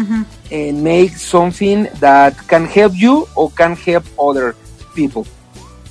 mm-hmm. 0.00 0.22
and 0.50 0.82
make 0.82 1.12
something 1.12 1.92
that 2.00 2.32
can 2.48 2.64
help 2.64 2.96
you 2.96 3.28
or 3.36 3.50
can 3.50 3.76
help 3.76 4.04
other 4.18 4.56
people. 4.94 5.26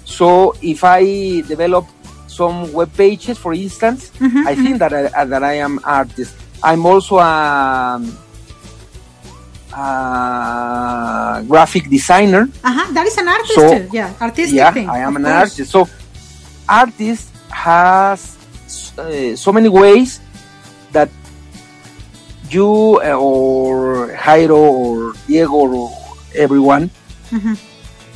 So 0.04 0.56
if 0.64 0.84
I 0.84 1.06
develop 1.46 1.86
some 2.26 2.74
web 2.74 2.90
pages, 2.98 3.38
for 3.38 3.54
instance, 3.54 4.10
mm-hmm, 4.18 4.48
I 4.48 4.56
think 4.56 4.82
mm-hmm. 4.82 5.14
that 5.14 5.14
I, 5.14 5.26
that 5.26 5.44
I 5.44 5.62
am 5.62 5.80
artist. 5.84 6.34
I'm 6.64 6.88
also 6.88 7.20
a, 7.20 8.02
a 9.74 11.44
graphic 11.48 11.90
designer. 11.90 12.50
Uh-huh. 12.64 12.86
That 12.94 13.06
is 13.08 13.18
an 13.18 13.28
artist 13.28 13.54
So. 13.56 13.88
Yeah, 13.92 14.14
artistic 14.22 14.56
yeah, 14.58 14.72
thing. 14.72 14.90
I 14.90 15.00
am 15.00 15.16
an 15.16 15.24
course. 15.24 15.36
artist. 15.60 15.72
So, 15.72 15.88
artist 16.68 17.30
has 17.50 18.36
uh, 18.98 19.36
so 19.36 19.52
many 19.52 19.70
ways 19.70 20.20
that 20.92 21.10
you 22.50 23.00
uh, 23.04 23.12
or 23.20 24.10
Jairo 24.16 24.58
or 24.72 25.14
Diego 25.28 25.54
or 25.68 25.92
everyone 26.36 26.90
Mhm. 27.32 27.58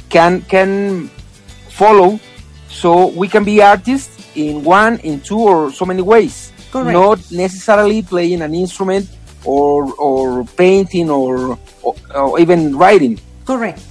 can 0.10 0.42
can 0.48 1.10
follow. 1.70 2.20
So 2.72 3.08
we 3.12 3.28
can 3.28 3.44
be 3.44 3.62
artists 3.62 4.16
in 4.36 4.64
one, 4.64 4.98
in 5.04 5.20
two, 5.20 5.38
or 5.40 5.72
so 5.76 5.84
many 5.86 6.02
ways. 6.02 6.52
Correct. 6.72 6.96
Not 6.96 7.20
necessarily 7.32 8.02
playing 8.02 8.42
an 8.42 8.56
instrument 8.56 9.10
or 9.46 9.94
or 9.96 10.44
painting 10.58 11.10
or, 11.10 11.58
or, 11.82 11.96
or 12.14 12.40
even 12.40 12.78
writing. 12.78 13.20
Correct. 13.46 13.82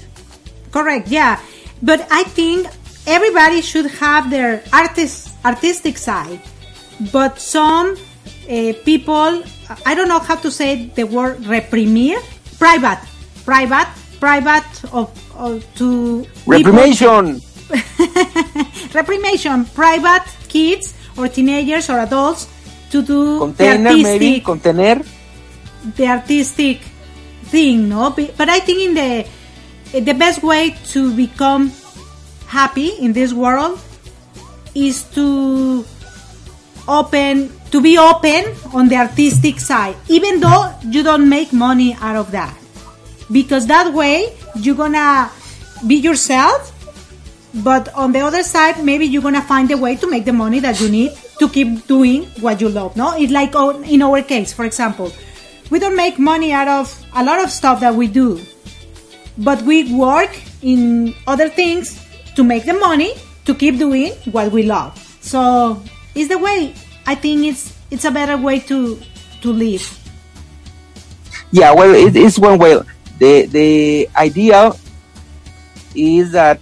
Correct. 0.71 1.09
Yeah. 1.09 1.41
But 1.83 2.07
I 2.11 2.25
think 2.25 2.69
everybody 3.07 3.61
should 3.61 3.87
have 3.99 4.31
their 4.31 4.63
artist 4.73 5.33
artistic 5.45 5.99
side. 5.99 6.41
But 7.13 7.41
some 7.41 7.97
uh, 8.49 8.73
people, 8.85 9.43
I 9.87 9.95
don't 9.95 10.09
know 10.09 10.21
how 10.21 10.37
to 10.37 10.51
say 10.51 10.93
the 10.95 11.05
word 11.05 11.39
reprimir, 11.49 12.21
private, 12.59 13.01
private, 13.45 13.89
private 14.21 14.69
of, 14.93 15.09
of 15.35 15.65
to 15.77 16.27
Reprimation. 16.45 17.41
reprimation, 18.93 19.65
private 19.75 20.27
kids 20.49 20.93
or 21.17 21.29
teenagers 21.29 21.89
or 21.89 22.01
adults 22.01 22.49
to 22.91 23.03
do 23.03 23.39
Container, 23.39 23.95
maybe 23.95 24.05
artistic 24.05 24.45
contener. 24.45 25.03
The 25.97 26.07
artistic 26.07 26.81
thing, 27.45 27.89
no? 27.89 28.11
But 28.11 28.49
I 28.49 28.61
think 28.61 28.81
in 28.81 28.95
the 28.95 29.27
eh, 29.95 30.01
the 30.01 30.15
best 30.15 30.43
way 30.43 30.77
to 30.95 31.15
become 31.15 31.73
happy 32.47 32.91
in 33.01 33.13
this 33.13 33.33
world 33.33 33.79
is 34.75 35.03
to 35.15 35.85
open 36.89 37.51
to 37.71 37.81
be 37.81 37.99
open 37.99 38.51
on 38.75 38.89
the 38.89 38.97
artistic 38.97 39.61
side, 39.61 39.95
even 40.09 40.41
though 40.41 40.75
you 40.83 41.03
don't 41.03 41.29
make 41.29 41.53
money 41.53 41.95
out 42.01 42.17
of 42.17 42.31
that, 42.33 42.55
because 43.31 43.67
that 43.67 43.93
way 43.95 44.35
you're 44.57 44.77
gonna 44.77 45.31
be 45.87 45.97
yourself. 45.97 46.75
But 47.53 47.93
on 47.95 48.13
the 48.13 48.21
other 48.21 48.45
side, 48.45 48.85
maybe 48.85 49.07
you're 49.07 49.23
gonna 49.23 49.43
find 49.43 49.71
a 49.71 49.77
way 49.77 49.97
to 49.97 50.09
make 50.09 50.25
the 50.25 50.33
money 50.33 50.61
that 50.61 50.81
you 50.81 50.89
need 50.89 51.13
to 51.39 51.49
keep 51.49 51.87
doing 51.87 52.27
what 52.39 52.61
you 52.61 52.69
love. 52.69 52.97
No, 52.97 53.17
it's 53.17 53.33
like 53.33 53.55
oh, 53.55 53.83
in 53.83 54.03
our 54.03 54.23
case, 54.23 54.53
for 54.53 54.65
example, 54.65 55.13
we 55.71 55.79
don't 55.79 55.97
make 55.97 56.19
money 56.19 56.53
out 56.53 56.69
of 56.69 56.91
a 57.15 57.23
lot 57.25 57.43
of 57.43 57.51
stuff 57.51 57.81
that 57.81 57.95
we 57.95 58.07
do, 58.09 58.41
but 59.39 59.63
we 59.63 59.95
work 59.95 60.31
in 60.63 61.15
other 61.27 61.49
things 61.49 61.99
to 62.37 62.45
make 62.45 62.65
the 62.67 62.75
money 62.75 63.15
to 63.47 63.55
keep 63.55 63.79
doing 63.79 64.13
what 64.31 64.53
we 64.53 64.63
love. 64.65 64.93
So 65.21 65.81
it's 66.15 66.29
the 66.29 66.39
way. 66.39 66.75
I 67.07 67.15
think 67.15 67.45
it's 67.47 67.73
it's 67.91 68.05
a 68.05 68.11
better 68.11 68.37
way 68.37 68.61
to 68.71 68.99
to 69.43 69.49
live. 69.53 69.83
Yeah, 71.51 71.73
well, 71.73 71.95
it 71.95 72.15
is 72.15 72.39
one 72.39 72.59
way. 72.59 72.79
The 73.19 73.47
the 73.47 74.09
idea 74.17 74.73
is 75.95 76.33
that 76.33 76.61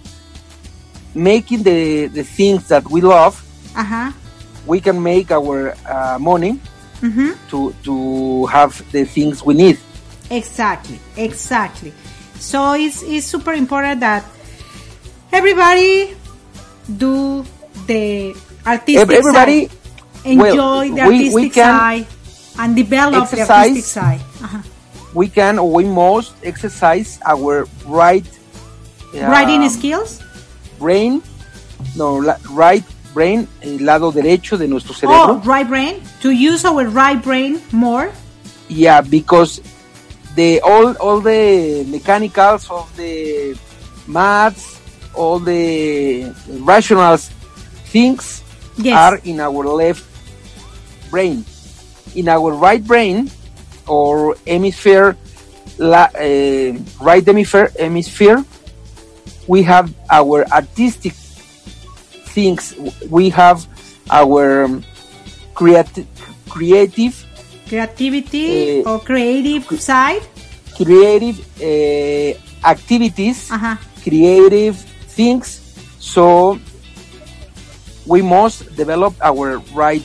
making 1.13 1.63
the 1.63 2.07
the 2.07 2.23
things 2.23 2.67
that 2.69 2.89
we 2.89 3.01
love, 3.01 3.37
Uh 3.75 3.83
huh. 3.83 4.11
we 4.65 4.79
can 4.81 5.01
make 5.01 5.31
our 5.31 5.75
uh, 5.85 6.17
money 6.19 6.59
Mm-hmm. 7.01 7.31
to 7.49 7.73
to 7.83 8.45
have 8.47 8.75
the 8.91 9.05
things 9.05 9.43
we 9.43 9.53
need. 9.53 9.77
Exactly, 10.29 10.99
exactly. 11.15 11.93
So 12.35 12.73
it's, 12.73 13.01
it's 13.03 13.25
super 13.25 13.53
important 13.53 13.99
that 14.01 14.23
everybody 15.31 16.15
do 16.97 17.45
the 17.87 18.35
artistic 18.65 19.01
Ev- 19.01 19.11
everybody, 19.11 19.67
side. 19.67 19.77
Enjoy 20.25 20.45
well, 20.45 20.95
the 20.95 21.01
artistic 21.01 21.33
we 21.35 21.49
can 21.49 21.79
side 21.79 22.07
and 22.59 22.75
develop 22.75 23.29
the 23.29 23.39
exercise. 23.39 23.69
artistic 23.71 23.85
side. 23.85 24.21
Uh-huh. 24.43 24.61
we 25.13 25.27
can 25.27 25.57
or 25.59 25.71
we 25.71 25.85
must 25.85 26.33
exercise 26.43 27.19
our 27.25 27.65
right 27.87 28.25
Writing 29.13 29.63
um, 29.63 29.69
skills? 29.69 30.21
brain, 30.77 31.23
no, 31.95 32.19
right 32.51 32.83
brain, 33.19 33.47
el 33.61 33.83
lado 33.85 34.11
derecho 34.11 34.57
de 34.57 34.67
nuestro 34.67 34.93
Oh, 34.93 34.99
cerebro. 34.99 35.41
right 35.43 35.67
brain. 35.67 35.95
To 36.23 36.29
use 36.31 36.63
our 36.65 36.85
right 36.87 37.21
brain 37.21 37.59
more. 37.71 38.07
Yeah, 38.69 39.01
because 39.01 39.59
the 40.35 40.61
all 40.61 40.95
all 41.03 41.19
the 41.21 41.83
mechanicals 41.95 42.63
of 42.71 42.85
the 42.95 43.57
maths, 44.07 44.79
all 45.13 45.39
the 45.39 46.31
rational 46.63 47.17
things 47.91 48.23
Yes. 48.77 48.95
are 48.95 49.17
in 49.25 49.39
our 49.41 49.63
left 49.81 50.03
brain. 51.11 51.43
In 52.15 52.27
our 52.29 52.51
right 52.67 52.83
brain 52.91 53.27
or 53.85 54.37
hemisphere, 54.47 55.17
la, 55.77 56.07
uh, 56.15 56.71
right 57.03 57.25
hemisphere, 57.25 57.67
hemisphere, 57.77 58.39
we 59.47 59.59
have 59.63 59.91
our 60.09 60.45
artistic 60.59 61.13
things. 62.33 62.73
We 63.09 63.29
have 63.29 63.65
our 64.09 64.65
um, 64.65 64.83
creati- 65.53 66.07
creative 66.49 67.25
Creativity 67.69 68.79
Eh, 68.79 68.83
or 68.83 68.97
creative 68.99 69.63
side. 69.79 70.23
creative 70.75 71.37
uh, 71.61 72.33
activities, 72.65 73.51
Uh-huh. 73.51 73.75
creative 74.01 74.75
things. 75.13 75.61
So 75.99 76.57
we 78.07 78.23
must 78.23 78.75
develop 78.75 79.13
our 79.21 79.59
right 79.75 80.01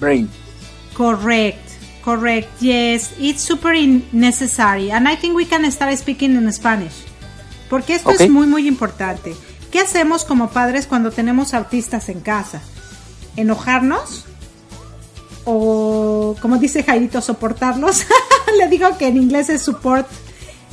brain. 0.00 0.30
Correct, 0.94 1.60
correct. 2.02 2.48
Yes, 2.62 3.12
it's 3.18 3.42
super 3.42 3.74
necessary. 4.12 4.90
And 4.90 5.06
I 5.08 5.16
think 5.16 5.34
we 5.36 5.44
can 5.44 5.68
start 5.70 5.92
speaking 5.98 6.36
in 6.36 6.50
Spanish. 6.52 6.94
Porque 7.68 7.94
esto 7.96 8.10
Ok. 8.10 8.20
es 8.20 8.30
muy, 8.30 8.46
muy 8.46 8.66
importante. 8.66 9.34
¿Qué 9.74 9.80
hacemos 9.80 10.24
como 10.24 10.50
padres 10.50 10.86
cuando 10.86 11.10
tenemos 11.10 11.52
autistas 11.52 12.08
en 12.08 12.20
casa? 12.20 12.62
¿Enojarnos? 13.34 14.24
O, 15.44 16.36
como 16.40 16.58
dice 16.58 16.84
Jairito, 16.84 17.20
soportarlos. 17.20 18.06
Le 18.58 18.68
digo 18.68 18.96
que 18.96 19.08
en 19.08 19.16
inglés 19.16 19.48
es 19.50 19.62
support, 19.62 20.06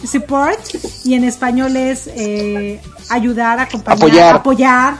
support 0.06 0.60
y 1.04 1.16
en 1.16 1.24
español 1.24 1.76
es 1.78 2.06
eh, 2.14 2.80
ayudar, 3.10 3.60
acompañar, 3.60 3.98
Apoyar. 3.98 4.36
apoyar. 4.36 4.94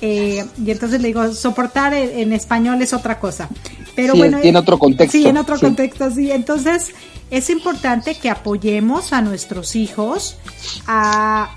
Eh, 0.00 0.46
y 0.64 0.70
entonces 0.70 1.02
le 1.02 1.08
digo, 1.08 1.30
soportar 1.34 1.92
en, 1.92 2.18
en 2.18 2.32
español 2.32 2.80
es 2.80 2.94
otra 2.94 3.20
cosa. 3.20 3.50
Pero 3.94 4.14
Sí, 4.14 4.20
bueno, 4.20 4.38
tiene 4.40 4.58
otro 4.58 4.78
contexto, 4.78 5.12
Sí, 5.18 5.26
en 5.28 5.36
otro 5.36 5.56
sí. 5.56 5.66
contexto, 5.66 6.10
sí. 6.10 6.32
Entonces, 6.32 6.92
es 7.30 7.50
importante 7.50 8.14
que 8.14 8.30
apoyemos 8.30 9.12
a 9.12 9.20
nuestros 9.20 9.76
hijos 9.76 10.38
a 10.86 11.50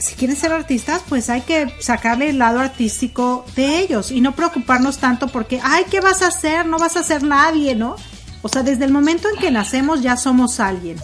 si 0.00 0.14
quieren 0.14 0.36
ser 0.36 0.52
artistas, 0.52 1.02
pues 1.08 1.30
hay 1.30 1.42
que 1.42 1.74
sacarle 1.80 2.30
el 2.30 2.38
lado 2.38 2.60
artístico 2.60 3.44
de 3.54 3.78
ellos 3.80 4.10
y 4.10 4.20
no 4.20 4.34
preocuparnos 4.34 4.98
tanto 4.98 5.28
porque, 5.28 5.60
ay, 5.62 5.84
¿qué 5.90 6.00
vas 6.00 6.22
a 6.22 6.28
hacer? 6.28 6.66
No 6.66 6.78
vas 6.78 6.96
a 6.96 7.02
ser 7.02 7.22
nadie, 7.22 7.74
¿no? 7.74 7.96
O 8.42 8.48
sea, 8.48 8.62
desde 8.62 8.84
el 8.84 8.92
momento 8.92 9.28
en 9.28 9.40
que 9.40 9.50
nacemos 9.50 10.02
ya 10.02 10.16
somos 10.16 10.60
alguien. 10.60 10.96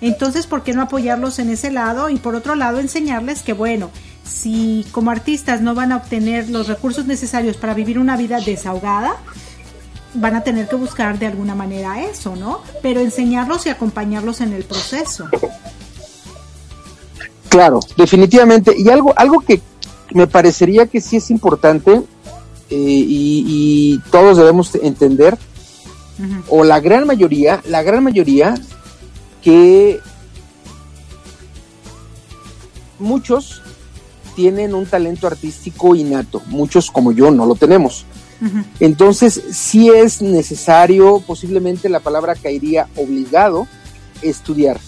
Entonces, 0.00 0.46
¿por 0.46 0.62
qué 0.62 0.72
no 0.72 0.82
apoyarlos 0.82 1.38
en 1.38 1.50
ese 1.50 1.70
lado? 1.70 2.08
Y 2.08 2.16
por 2.16 2.34
otro 2.34 2.54
lado, 2.54 2.78
enseñarles 2.78 3.42
que, 3.42 3.52
bueno, 3.52 3.90
si 4.24 4.86
como 4.92 5.10
artistas 5.10 5.60
no 5.60 5.74
van 5.74 5.92
a 5.92 5.96
obtener 5.96 6.48
los 6.48 6.68
recursos 6.68 7.06
necesarios 7.06 7.56
para 7.56 7.74
vivir 7.74 7.98
una 7.98 8.16
vida 8.16 8.40
desahogada, 8.40 9.16
van 10.14 10.36
a 10.36 10.42
tener 10.42 10.68
que 10.68 10.76
buscar 10.76 11.18
de 11.18 11.26
alguna 11.26 11.54
manera 11.54 12.02
eso, 12.02 12.36
¿no? 12.36 12.62
Pero 12.82 13.00
enseñarlos 13.00 13.66
y 13.66 13.70
acompañarlos 13.70 14.40
en 14.40 14.52
el 14.52 14.64
proceso. 14.64 15.28
Claro, 17.58 17.80
definitivamente. 17.96 18.72
Y 18.78 18.88
algo, 18.88 19.12
algo 19.16 19.40
que 19.40 19.60
me 20.12 20.28
parecería 20.28 20.86
que 20.86 21.00
sí 21.00 21.16
es 21.16 21.28
importante 21.28 21.90
eh, 22.70 22.76
y, 22.76 23.44
y 23.48 23.98
todos 24.12 24.36
debemos 24.36 24.72
entender, 24.76 25.36
o 26.48 26.62
la 26.62 26.78
gran 26.78 27.04
mayoría, 27.04 27.60
la 27.66 27.82
gran 27.82 28.04
mayoría, 28.04 28.54
que 29.42 29.98
muchos 33.00 33.60
tienen 34.36 34.72
un 34.72 34.86
talento 34.86 35.26
artístico 35.26 35.96
innato, 35.96 36.40
muchos 36.46 36.92
como 36.92 37.10
yo 37.10 37.32
no 37.32 37.44
lo 37.44 37.56
tenemos. 37.56 38.06
Entonces, 38.78 39.42
sí 39.50 39.90
es 39.90 40.22
necesario, 40.22 41.24
posiblemente 41.26 41.88
la 41.88 41.98
palabra 41.98 42.36
caería 42.36 42.86
obligado, 42.94 43.66
estudiar. 44.22 44.78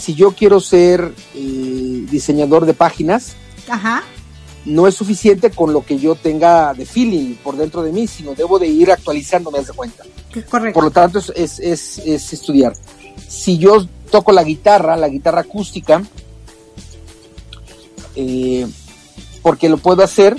Si 0.00 0.14
yo 0.14 0.32
quiero 0.32 0.60
ser 0.60 1.12
eh, 1.34 2.06
diseñador 2.10 2.64
de 2.66 2.72
páginas, 2.74 3.34
Ajá. 3.68 4.02
no 4.64 4.86
es 4.88 4.94
suficiente 4.94 5.50
con 5.50 5.72
lo 5.72 5.84
que 5.84 5.98
yo 5.98 6.14
tenga 6.14 6.72
de 6.74 6.86
feeling 6.86 7.34
por 7.36 7.56
dentro 7.56 7.82
de 7.82 7.92
mí, 7.92 8.06
sino 8.06 8.34
debo 8.34 8.58
de 8.58 8.66
ir 8.66 8.90
actualizándome, 8.90 9.58
haz 9.58 9.66
de 9.68 9.72
cuenta. 9.74 10.04
Correcto. 10.48 10.74
Por 10.74 10.84
lo 10.84 10.90
tanto, 10.90 11.18
es, 11.18 11.30
es, 11.36 11.58
es- 11.60 11.98
es 11.98 12.32
estudiar. 12.32 12.72
Si 13.28 13.58
yo 13.58 13.86
toco 14.10 14.32
la 14.32 14.42
guitarra, 14.42 14.96
la 14.96 15.08
guitarra 15.08 15.42
acústica, 15.42 16.02
eh, 18.16 18.66
porque 19.42 19.68
lo 19.68 19.78
puedo 19.78 20.02
hacer 20.02 20.36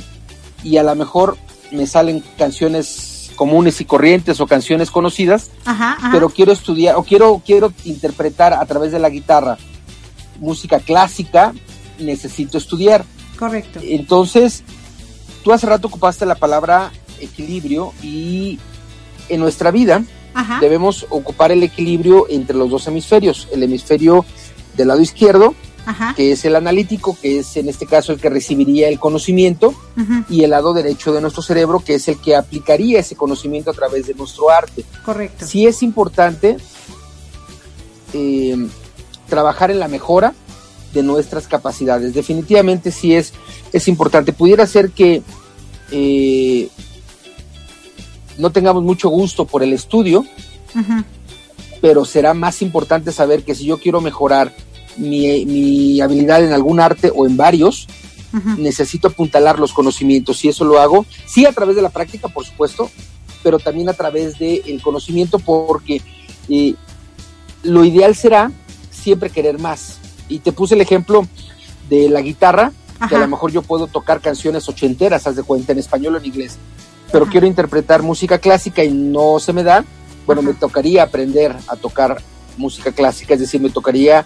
y 0.64 0.78
a 0.78 0.84
lo 0.84 0.96
mejor 0.96 1.38
me 1.72 1.88
salen 1.88 2.24
canciones 2.38 2.88
comunes 3.36 3.82
y 3.82 3.86
corrientes 3.86 4.40
o 4.40 4.48
canciones 4.48 4.92
conocidas, 4.92 5.52
Ajá, 5.66 5.94
ajá. 5.94 6.10
pero 6.12 6.30
quiero 6.30 6.52
estudiar 6.52 6.96
o 6.96 7.04
quiero 7.04 7.42
quiero 7.46 7.74
interpretar 7.86 8.54
a 8.54 8.66
través 8.66 8.92
de 8.92 9.00
la 9.00 9.10
guitarra 9.10 9.58
música 10.40 10.80
clásica, 10.80 11.54
necesito 12.00 12.58
estudiar. 12.58 13.06
Correcto. 13.38 13.80
Entonces, 13.84 14.64
tú 15.44 15.54
hace 15.54 15.68
rato 15.68 15.88
ocupaste 15.88 16.26
la 16.26 16.36
palabra 16.36 16.92
equilibrio 17.20 17.94
y 18.04 18.60
en 19.30 19.40
nuestra 19.40 19.72
vida 19.72 20.04
Ajá. 20.34 20.60
debemos 20.60 21.06
ocupar 21.10 21.52
el 21.52 21.64
equilibrio 21.64 22.28
entre 22.30 22.58
los 22.58 22.70
dos 22.70 22.88
hemisferios, 22.88 23.48
el 23.52 23.64
hemisferio 23.64 24.26
del 24.76 24.88
lado 24.90 25.02
izquierdo, 25.02 25.54
Ajá. 25.86 26.14
que 26.16 26.32
es 26.32 26.46
el 26.46 26.56
analítico, 26.56 27.18
que 27.20 27.40
es 27.40 27.58
en 27.58 27.68
este 27.68 27.88
caso 27.88 28.12
el 28.12 28.20
que 28.20 28.30
recibiría 28.30 28.88
el 28.88 29.00
conocimiento, 29.00 29.74
y 30.30 30.44
el 30.44 30.52
lado 30.52 30.74
derecho 30.74 31.14
de 31.14 31.22
nuestro 31.22 31.42
cerebro, 31.42 31.80
que 31.80 31.96
es 31.96 32.08
el 32.08 32.18
que 32.18 32.36
aplicaría 32.36 33.00
ese 33.00 33.16
conocimiento 33.16 33.72
a 33.72 33.74
través 33.74 34.08
de 34.08 34.14
nuestro 34.14 34.50
arte. 34.50 34.86
Correcto. 35.04 35.46
Sí 35.46 35.68
es 35.68 35.84
importante 35.84 36.58
eh, 38.14 38.68
trabajar 39.28 39.72
en 39.72 39.80
la 39.80 39.88
mejora 39.88 40.34
de 40.94 41.04
nuestras 41.04 41.48
capacidades. 41.48 42.14
Definitivamente 42.14 42.92
sí 42.92 43.16
es, 43.16 43.34
es 43.72 43.88
importante. 43.88 44.34
Pudiera 44.34 44.68
ser 44.68 44.92
que 44.92 45.24
eh, 45.92 46.70
no 48.38 48.52
tengamos 48.52 48.84
mucho 48.84 49.10
gusto 49.10 49.46
por 49.46 49.64
el 49.64 49.74
estudio, 49.74 50.26
pero 51.82 52.06
será 52.06 52.34
más 52.34 52.62
importante 52.62 53.12
saber 53.12 53.44
que 53.44 53.56
si 53.56 53.66
yo 53.66 53.78
quiero 53.78 54.02
mejorar 54.02 54.54
mi, 54.98 55.46
mi 55.46 56.02
habilidad 56.02 56.44
en 56.44 56.54
algún 56.54 56.80
arte 56.80 57.12
o 57.14 57.26
en 57.26 57.38
varios, 57.38 57.88
necesito 58.58 59.10
apuntalar 59.10 59.60
los 59.60 59.74
conocimientos 59.74 60.44
y 60.46 60.50
eso 60.50 60.64
lo 60.64 60.80
hago, 60.80 61.06
sí 61.26 61.46
a 61.46 61.52
través 61.52 61.76
de 61.76 61.82
la 61.82 61.90
práctica, 61.90 62.30
por 62.30 62.46
supuesto, 62.46 62.90
pero 63.44 63.60
también 63.60 63.90
a 63.90 63.94
través 63.94 64.40
del 64.40 64.82
conocimiento 64.82 65.40
porque 65.40 66.02
eh, 66.48 66.76
lo 67.64 67.84
ideal 67.84 68.16
será 68.16 68.52
siempre 68.90 69.30
querer 69.30 69.60
más. 69.60 69.98
Y 70.30 70.40
te 70.40 70.52
puse 70.52 70.76
el 70.76 70.82
ejemplo 70.82 71.28
de 71.90 72.10
la 72.10 72.22
guitarra, 72.22 72.72
que 73.10 73.16
a 73.16 73.20
lo 73.20 73.28
mejor 73.28 73.52
yo 73.52 73.64
puedo 73.64 73.88
tocar 73.88 74.22
canciones 74.22 74.70
ochenteras, 74.70 75.26
haz 75.26 75.36
de 75.36 75.44
cuenta, 75.44 75.72
en 75.72 75.80
español 75.80 76.16
o 76.16 76.18
en 76.20 76.26
inglés, 76.26 76.58
pero 77.12 77.24
Ajá. 77.24 77.32
quiero 77.32 77.48
interpretar 77.48 78.04
música 78.04 78.38
clásica 78.38 78.84
y 78.84 78.92
no 78.92 79.40
se 79.40 79.54
me 79.54 79.64
da, 79.64 79.84
bueno, 80.26 80.42
Ajá. 80.42 80.52
me 80.52 80.56
tocaría 80.56 81.04
aprender 81.04 81.56
a 81.68 81.76
tocar 81.76 82.22
música 82.58 82.92
clásica, 82.92 83.34
es 83.34 83.40
decir, 83.40 83.60
me 83.60 83.72
tocaría 83.72 84.24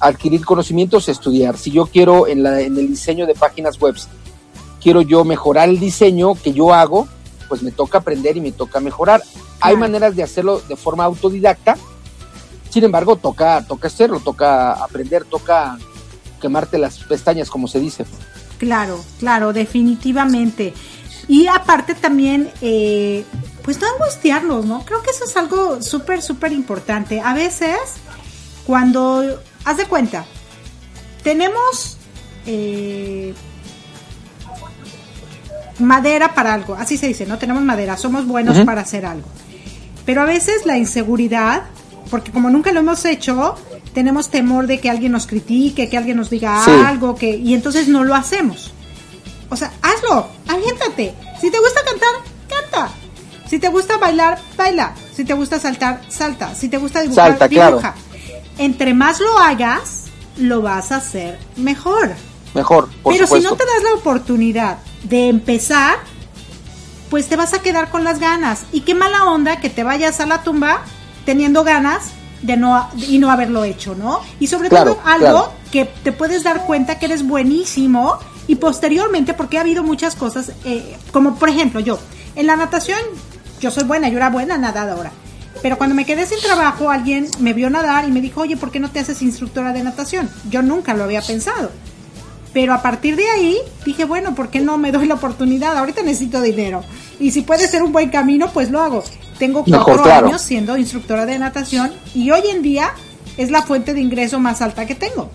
adquirir 0.00 0.44
conocimientos, 0.44 1.08
estudiar. 1.08 1.56
Si 1.56 1.70
yo 1.70 1.86
quiero 1.86 2.26
en, 2.26 2.42
la, 2.42 2.60
en 2.60 2.76
el 2.76 2.88
diseño 2.88 3.26
de 3.26 3.34
páginas 3.34 3.78
web, 3.78 3.96
quiero 4.80 5.02
yo 5.02 5.24
mejorar 5.24 5.68
el 5.68 5.80
diseño 5.80 6.34
que 6.34 6.52
yo 6.52 6.72
hago, 6.72 7.08
pues 7.48 7.62
me 7.62 7.70
toca 7.70 7.98
aprender 7.98 8.36
y 8.36 8.40
me 8.40 8.52
toca 8.52 8.80
mejorar. 8.80 9.22
Hay 9.60 9.76
maneras 9.76 10.14
de 10.14 10.22
hacerlo 10.22 10.62
de 10.68 10.76
forma 10.76 11.04
autodidacta, 11.04 11.76
sin 12.70 12.84
embargo, 12.84 13.16
toca, 13.16 13.64
toca 13.66 13.88
hacerlo, 13.88 14.20
toca 14.20 14.72
aprender, 14.72 15.24
toca 15.24 15.78
quemarte 16.40 16.78
las 16.78 16.98
pestañas, 16.98 17.50
como 17.50 17.66
se 17.66 17.80
dice. 17.80 18.04
Claro, 18.58 19.02
claro, 19.18 19.52
definitivamente. 19.52 20.74
Y 21.26 21.46
aparte 21.46 21.94
también, 21.94 22.50
eh, 22.60 23.24
pues 23.62 23.80
no 23.80 23.86
angustiarlos, 23.88 24.64
¿no? 24.64 24.84
Creo 24.84 25.02
que 25.02 25.10
eso 25.10 25.24
es 25.24 25.36
algo 25.36 25.82
súper, 25.82 26.22
súper 26.22 26.52
importante. 26.52 27.20
A 27.20 27.34
veces, 27.34 27.78
cuando, 28.66 29.40
haz 29.68 29.76
de 29.76 29.86
cuenta, 29.86 30.24
tenemos 31.22 31.98
eh, 32.46 33.34
madera 35.78 36.34
para 36.34 36.54
algo, 36.54 36.74
así 36.74 36.96
se 36.96 37.06
dice, 37.06 37.26
¿no? 37.26 37.38
Tenemos 37.38 37.62
madera, 37.62 37.96
somos 37.96 38.26
buenos 38.26 38.58
para 38.64 38.80
hacer 38.82 39.06
algo. 39.06 39.28
Pero 40.04 40.22
a 40.22 40.24
veces 40.24 40.64
la 40.64 40.76
inseguridad, 40.78 41.64
porque 42.10 42.32
como 42.32 42.50
nunca 42.50 42.72
lo 42.72 42.80
hemos 42.80 43.04
hecho, 43.04 43.54
tenemos 43.92 44.30
temor 44.30 44.66
de 44.66 44.80
que 44.80 44.90
alguien 44.90 45.12
nos 45.12 45.26
critique, 45.26 45.88
que 45.88 45.98
alguien 45.98 46.16
nos 46.16 46.30
diga 46.30 46.64
Sí. 46.64 46.70
algo, 46.86 47.14
que 47.14 47.36
y 47.36 47.54
entonces 47.54 47.88
no 47.88 48.04
lo 48.04 48.14
hacemos. 48.14 48.72
O 49.50 49.56
sea, 49.56 49.72
hazlo, 49.82 50.28
aviéntate. 50.46 51.14
Si 51.40 51.50
te 51.50 51.58
gusta 51.58 51.80
cantar, 51.84 52.08
canta. 52.48 52.90
Si 53.48 53.58
te 53.58 53.68
gusta 53.68 53.96
bailar, 53.98 54.38
baila. 54.56 54.94
Si 55.14 55.24
te 55.24 55.32
gusta 55.32 55.58
saltar, 55.58 56.00
salta. 56.08 56.54
Si 56.54 56.68
te 56.68 56.76
gusta 56.76 57.00
dibujar, 57.00 57.30
Salta, 57.30 57.48
claro. 57.48 57.80
Entre 58.58 58.92
más 58.94 59.20
lo 59.20 59.38
hagas, 59.38 60.04
lo 60.36 60.62
vas 60.62 60.92
a 60.92 60.96
hacer 60.96 61.38
mejor. 61.56 62.12
Mejor, 62.54 62.88
por 63.02 63.12
Pero 63.12 63.26
si 63.26 63.40
no 63.40 63.56
te 63.56 63.64
das 63.64 63.82
la 63.84 63.94
oportunidad 63.94 64.78
de 65.04 65.28
empezar, 65.28 65.96
pues 67.10 67.28
te 67.28 67.36
vas 67.36 67.54
a 67.54 67.60
quedar 67.62 67.90
con 67.90 68.04
las 68.04 68.18
ganas. 68.18 68.64
Y 68.72 68.80
qué 68.82 68.94
mala 68.94 69.24
onda 69.26 69.60
que 69.60 69.70
te 69.70 69.84
vayas 69.84 70.20
a 70.20 70.26
la 70.26 70.42
tumba 70.42 70.82
teniendo 71.24 71.62
ganas 71.64 72.10
de 72.42 72.56
no 72.56 72.88
y 72.96 73.18
no 73.18 73.30
haberlo 73.30 73.64
hecho, 73.64 73.94
¿no? 73.94 74.20
Y 74.40 74.46
sobre 74.46 74.68
Claro, 74.68 74.94
todo 74.94 75.02
algo 75.06 75.26
claro. 75.26 75.52
que 75.72 75.84
te 75.84 76.12
puedes 76.12 76.42
dar 76.42 76.66
cuenta 76.66 76.98
que 76.98 77.06
eres 77.06 77.26
buenísimo 77.26 78.18
y 78.46 78.54
posteriormente 78.56 79.34
porque 79.34 79.58
ha 79.58 79.62
habido 79.62 79.82
muchas 79.82 80.14
cosas 80.16 80.52
eh, 80.64 80.96
como 81.12 81.34
por 81.34 81.50
ejemplo 81.50 81.80
yo 81.80 81.98
en 82.34 82.46
la 82.46 82.56
natación 82.56 82.98
yo 83.60 83.70
soy 83.70 83.84
buena 83.84 84.08
yo 84.08 84.16
era 84.16 84.30
buena 84.30 84.56
nadadora 84.56 85.10
pero 85.62 85.78
cuando 85.78 85.94
me 85.94 86.04
quedé 86.06 86.26
sin 86.26 86.40
trabajo 86.40 86.90
alguien 86.90 87.26
me 87.40 87.52
vio 87.52 87.70
nadar 87.70 88.06
y 88.08 88.12
me 88.12 88.20
dijo 88.20 88.42
oye 88.42 88.56
por 88.56 88.70
qué 88.70 88.80
no 88.80 88.90
te 88.90 89.00
haces 89.00 89.22
instructora 89.22 89.72
de 89.72 89.82
natación 89.82 90.30
yo 90.50 90.62
nunca 90.62 90.94
lo 90.94 91.04
había 91.04 91.22
pensado 91.22 91.70
pero 92.52 92.72
a 92.72 92.82
partir 92.82 93.14
de 93.14 93.28
ahí 93.28 93.58
dije, 93.84 94.04
bueno, 94.04 94.34
¿por 94.34 94.48
qué 94.48 94.60
no 94.60 94.78
me 94.78 94.90
doy 94.90 95.06
la 95.06 95.14
oportunidad? 95.14 95.76
Ahorita 95.76 96.02
necesito 96.02 96.40
dinero. 96.40 96.82
Y 97.20 97.30
si 97.30 97.42
puede 97.42 97.68
ser 97.68 97.82
un 97.82 97.92
buen 97.92 98.08
camino, 98.10 98.50
pues 98.52 98.70
lo 98.70 98.80
hago. 98.80 99.04
Tengo 99.38 99.64
cuatro 99.64 100.02
claro. 100.02 100.26
años 100.28 100.42
siendo 100.42 100.76
instructora 100.76 101.26
de 101.26 101.38
natación 101.38 101.92
y 102.14 102.30
hoy 102.30 102.42
en 102.50 102.62
día 102.62 102.92
es 103.36 103.50
la 103.50 103.62
fuente 103.62 103.94
de 103.94 104.00
ingreso 104.00 104.40
más 104.40 104.62
alta 104.62 104.86
que 104.86 104.94
tengo. 104.94 105.30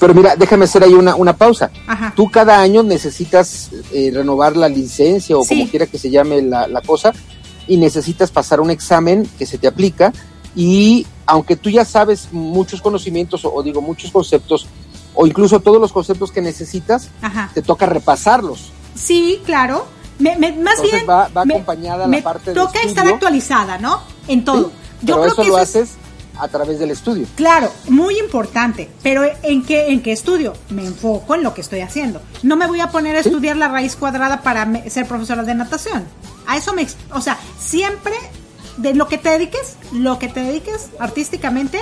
Pero 0.00 0.14
mira, 0.14 0.34
déjame 0.36 0.64
hacer 0.64 0.82
ahí 0.82 0.94
una, 0.94 1.14
una 1.14 1.36
pausa. 1.36 1.70
Ajá. 1.86 2.12
Tú 2.16 2.28
cada 2.30 2.60
año 2.60 2.82
necesitas 2.82 3.70
eh, 3.92 4.10
renovar 4.12 4.56
la 4.56 4.68
licencia 4.68 5.36
o 5.36 5.44
Sí. 5.44 5.50
como 5.56 5.70
quiera 5.70 5.86
que 5.86 5.98
se 5.98 6.10
llame 6.10 6.42
la, 6.42 6.66
la 6.66 6.80
cosa 6.80 7.12
y 7.66 7.76
necesitas 7.76 8.30
pasar 8.30 8.60
un 8.60 8.70
examen 8.70 9.28
que 9.38 9.46
se 9.46 9.58
te 9.58 9.66
aplica 9.66 10.12
y 10.54 11.06
aunque 11.26 11.56
tú 11.56 11.68
ya 11.70 11.84
sabes 11.84 12.28
muchos 12.32 12.80
conocimientos 12.80 13.44
o, 13.44 13.52
o 13.54 13.62
digo 13.62 13.80
muchos 13.82 14.10
conceptos 14.10 14.66
o 15.14 15.26
incluso 15.26 15.60
todos 15.60 15.80
los 15.80 15.92
conceptos 15.92 16.30
que 16.30 16.40
necesitas, 16.42 17.08
Ajá. 17.22 17.50
te 17.54 17.62
toca 17.62 17.86
repasarlos. 17.86 18.70
Sí, 18.94 19.40
claro. 19.44 19.86
Me- 20.18 20.36
me- 20.36 20.52
más 20.52 20.74
Entonces 20.76 20.92
bien 20.92 21.06
va- 21.08 21.28
va 21.28 21.44
me- 21.44 21.54
acompañada 21.54 21.98
la 21.98 22.06
me 22.06 22.22
parte 22.22 22.50
de 22.50 22.54
toca 22.54 22.80
estar 22.82 23.06
actualizada, 23.06 23.78
¿no? 23.78 24.00
En 24.28 24.44
todo. 24.44 24.66
¿sí? 24.68 24.72
Yo 25.02 25.14
Pero 25.16 25.20
creo 25.20 25.32
eso 25.32 25.42
que 25.42 25.48
lo 25.48 25.58
eso 25.58 25.62
es- 25.62 25.68
haces 25.88 25.96
a 26.38 26.48
través 26.48 26.78
del 26.78 26.90
estudio. 26.90 27.26
Claro, 27.36 27.72
muy 27.88 28.18
importante, 28.18 28.88
pero 29.02 29.22
¿en 29.42 29.64
qué, 29.64 29.88
¿en 29.88 30.02
qué 30.02 30.12
estudio? 30.12 30.52
Me 30.70 30.84
enfoco 30.84 31.34
en 31.34 31.42
lo 31.42 31.54
que 31.54 31.60
estoy 31.60 31.80
haciendo. 31.80 32.20
No 32.42 32.56
me 32.56 32.66
voy 32.66 32.80
a 32.80 32.90
poner 32.90 33.16
a 33.16 33.22
Sí. 33.22 33.28
estudiar 33.28 33.56
la 33.56 33.68
raíz 33.68 33.96
cuadrada 33.96 34.42
para 34.42 34.66
ser 34.90 35.06
profesora 35.06 35.42
de 35.42 35.54
natación. 35.54 36.04
A 36.46 36.56
eso 36.56 36.72
me... 36.74 36.86
O 37.12 37.20
sea, 37.20 37.38
siempre 37.58 38.14
de 38.76 38.94
lo 38.94 39.08
que 39.08 39.18
te 39.18 39.30
dediques, 39.30 39.76
lo 39.92 40.18
que 40.18 40.28
te 40.28 40.40
dediques 40.40 40.88
artísticamente, 40.98 41.80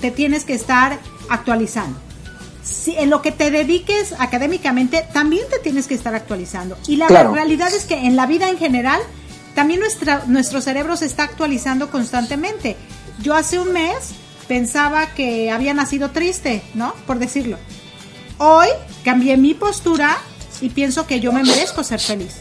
te 0.00 0.10
tienes 0.10 0.44
que 0.44 0.54
estar 0.54 0.98
actualizando. 1.28 1.98
Si 2.64 2.96
en 2.96 3.10
lo 3.10 3.22
que 3.22 3.32
te 3.32 3.50
dediques 3.50 4.14
académicamente, 4.18 5.04
también 5.12 5.44
te 5.50 5.58
tienes 5.58 5.86
que 5.86 5.94
estar 5.94 6.14
actualizando. 6.14 6.76
Y 6.86 6.96
la 6.96 7.06
Claro. 7.08 7.34
realidad 7.34 7.68
es 7.74 7.84
que 7.84 8.06
en 8.06 8.16
la 8.16 8.26
vida 8.26 8.48
en 8.48 8.56
general, 8.58 9.00
también 9.54 9.80
nuestra, 9.80 10.22
nuestro 10.28 10.60
cerebro 10.60 10.96
se 10.96 11.06
está 11.06 11.24
actualizando 11.24 11.90
constantemente. 11.90 12.76
Yo 13.22 13.34
hace 13.34 13.58
un 13.58 13.72
mes 13.72 14.14
pensaba 14.48 15.06
que 15.14 15.50
había 15.50 15.74
nacido 15.74 16.10
triste, 16.10 16.62
¿no? 16.74 16.92
Por 17.06 17.18
decirlo. 17.18 17.56
Hoy 18.38 18.66
cambié 19.04 19.36
mi 19.36 19.54
postura 19.54 20.18
y 20.60 20.70
pienso 20.70 21.06
que 21.06 21.20
yo 21.20 21.32
me 21.32 21.44
merezco 21.44 21.84
ser 21.84 22.00
feliz. 22.00 22.38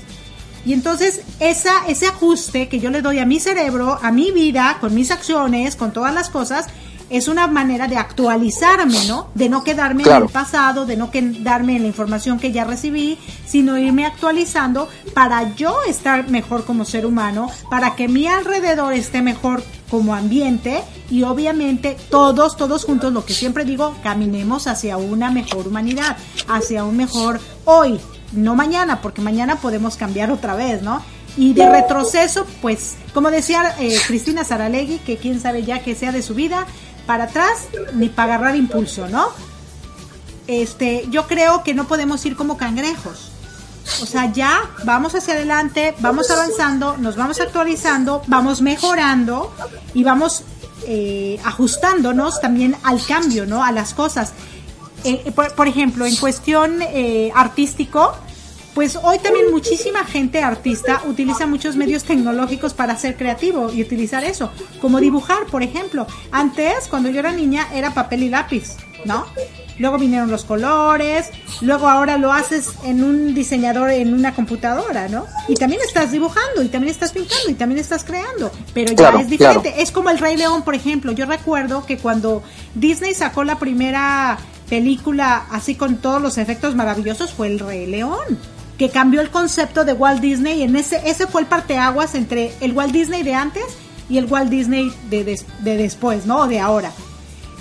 Y 0.66 0.74
entonces 0.74 1.22
esa, 1.40 1.86
ese 1.88 2.08
ajuste 2.08 2.68
que 2.68 2.80
yo 2.80 2.90
le 2.90 3.02
doy 3.02 3.20
a 3.20 3.26
mi 3.26 3.40
cerebro, 3.40 4.00
a 4.02 4.12
mi 4.12 4.32
vida, 4.32 4.78
con 4.82 4.94
mis 4.96 5.12
acciones, 5.12 5.76
con 5.76 5.94
todas 5.94 6.14
las 6.14 6.30
cosas, 6.30 6.68
es 7.12 7.28
una 7.28 7.48
manera 7.48 7.88
de 7.88 7.98
actualizarme, 7.98 9.06
¿no? 9.08 9.28
De 9.36 9.50
no 9.50 9.64
quedarme 9.64 10.04
Claro. 10.04 10.20
en 10.20 10.24
el 10.28 10.34
pasado, 10.34 10.86
de 10.86 10.98
no 10.98 11.12
quedarme 11.12 11.76
en 11.76 11.82
la 11.84 11.88
información 11.88 12.40
que 12.40 12.52
ya 12.52 12.64
recibí, 12.64 13.18
sino 13.46 13.78
irme 13.78 14.06
actualizando 14.06 14.88
para 15.14 15.54
yo 15.56 15.78
estar 15.88 16.30
mejor 16.30 16.64
como 16.66 16.86
ser 16.86 17.06
humano, 17.06 17.50
para 17.70 17.96
que 17.96 18.08
mi 18.08 18.28
alrededor 18.28 18.94
esté 18.94 19.22
mejor 19.22 19.64
como 19.90 20.16
ambiente 20.16 20.84
y 21.10 21.24
obviamente 21.24 21.98
todos, 22.10 22.56
todos 22.56 22.86
juntos, 22.86 23.12
lo 23.12 23.26
que 23.26 23.34
siempre 23.34 23.66
digo, 23.66 23.94
caminemos 24.04 24.68
hacia 24.68 24.96
una 24.98 25.30
mejor 25.32 25.68
humanidad, 25.68 26.16
hacia 26.48 26.86
un 26.86 26.96
mejor 26.96 27.40
hoy, 27.66 28.00
no 28.32 28.56
mañana, 28.56 29.02
porque 29.02 29.22
mañana 29.22 29.58
podemos 29.58 29.98
cambiar 29.98 30.32
otra 30.32 30.56
vez, 30.56 30.82
¿no? 30.82 31.04
Y 31.38 31.54
de 31.54 31.70
retroceso, 31.70 32.46
pues, 32.62 32.96
como 33.14 33.32
decía 33.32 33.76
eh, 33.80 33.98
Cristina 34.08 34.44
Saralegui, 34.44 34.98
que 35.00 35.16
quién 35.18 35.40
sabe 35.40 35.64
ya 35.64 35.80
que 35.82 35.96
sea 35.96 36.12
de 36.12 36.22
su 36.22 36.34
vida, 36.36 36.66
para 37.06 37.26
atrás 37.26 37.68
ni 37.94 38.10
para 38.10 38.36
agarrar 38.36 38.56
impulso, 38.56 39.08
¿no? 39.08 39.30
Este, 40.48 41.06
yo 41.10 41.28
creo 41.28 41.64
que 41.64 41.74
no 41.74 41.88
podemos 41.88 42.26
ir 42.26 42.36
como 42.36 42.58
cangrejos. 42.58 43.32
O 44.02 44.06
sea, 44.06 44.32
ya 44.32 44.62
vamos 44.84 45.16
hacia 45.16 45.34
adelante, 45.34 45.96
vamos 46.00 46.30
avanzando, 46.30 46.98
nos 46.98 47.16
vamos 47.16 47.40
actualizando, 47.40 48.22
vamos 48.28 48.62
mejorando 48.62 49.54
y 49.94 50.04
vamos 50.04 50.44
eh, 50.88 51.40
ajustándonos 51.44 52.42
también 52.42 52.76
al 52.84 53.04
cambio, 53.06 53.46
¿no? 53.46 53.64
A 53.64 53.72
las 53.72 53.94
cosas. 53.94 54.34
Eh, 55.04 55.32
por, 55.32 55.68
ejemplo, 55.68 56.06
en 56.06 56.16
cuestión 56.16 56.82
eh, 56.82 57.32
artístico, 57.36 58.16
pues 58.74 58.98
hoy 59.02 59.20
también 59.20 59.52
muchísima 59.52 60.06
gente 60.06 60.44
artista 60.44 61.02
utiliza 61.06 61.46
muchos 61.46 61.76
medios 61.76 62.04
tecnológicos 62.04 62.74
para 62.74 62.98
ser 62.98 63.18
creativo 63.18 63.72
y 63.72 63.82
utilizar 63.82 64.24
eso, 64.24 64.52
como 64.80 65.00
dibujar, 65.00 65.46
por 65.48 65.64
ejemplo. 65.64 66.08
Antes, 66.32 66.88
cuando 66.90 67.10
yo 67.10 67.20
era 67.20 67.32
niña, 67.32 67.68
era 67.74 67.94
papel 67.94 68.24
y 68.24 68.30
lápiz, 68.30 68.76
¿no? 69.06 69.26
Luego 69.78 69.98
vinieron 69.98 70.30
los 70.30 70.46
colores, 70.46 71.30
luego 71.62 71.90
ahora 71.90 72.18
lo 72.18 72.32
haces 72.32 72.70
en 72.84 73.04
un 73.04 73.34
diseñador 73.34 73.90
en 73.90 74.14
una 74.14 74.36
computadora, 74.36 75.08
¿no? 75.08 75.26
Y 75.48 75.56
también 75.56 75.82
estás 75.82 76.12
dibujando, 76.12 76.62
y 76.62 76.68
también 76.68 76.92
estás 76.92 77.12
pintando, 77.12 77.50
y 77.50 77.56
también 77.56 77.80
estás 77.80 78.04
creando, 78.04 78.52
pero 78.74 78.92
ya 78.92 78.96
Claro, 78.96 79.20
es 79.20 79.30
diferente. 79.30 79.82
Es 79.82 79.92
como 79.92 80.12
el 80.12 80.20
Rey 80.20 80.38
León, 80.38 80.62
por 80.62 80.76
ejemplo. 80.76 81.14
Yo 81.14 81.26
recuerdo 81.26 81.86
que 81.86 81.98
cuando 81.98 82.44
Disney 82.76 83.16
sacó 83.16 83.44
la 83.44 83.58
primera 83.58 84.38
película 84.70 85.48
así 85.52 85.76
con 85.76 85.98
todos 85.98 86.22
los 86.22 86.38
efectos 86.38 86.76
maravillosos 86.76 87.34
fue 87.34 87.48
el 87.48 87.60
Rey 87.60 87.88
León, 87.88 88.40
que 88.82 88.90
cambió 88.90 89.22
el 89.22 89.30
concepto 89.30 89.86
de 89.86 89.94
Walt 89.94 90.22
Disney 90.22 90.64
en 90.64 90.76
ese 90.76 91.00
ese 91.06 91.28
fue 91.28 91.42
el 91.42 91.46
parteaguas 91.48 92.16
entre 92.16 92.52
el 92.62 92.74
Walt 92.74 92.92
Disney 92.92 93.22
de 93.22 93.36
antes 93.36 93.64
y 94.10 94.18
el 94.18 94.26
Walt 94.26 94.50
Disney 94.50 94.92
de, 95.12 95.24
de 95.60 95.78
después, 95.78 96.26
¿no? 96.26 96.48
De 96.48 96.60
ahora. 96.60 96.92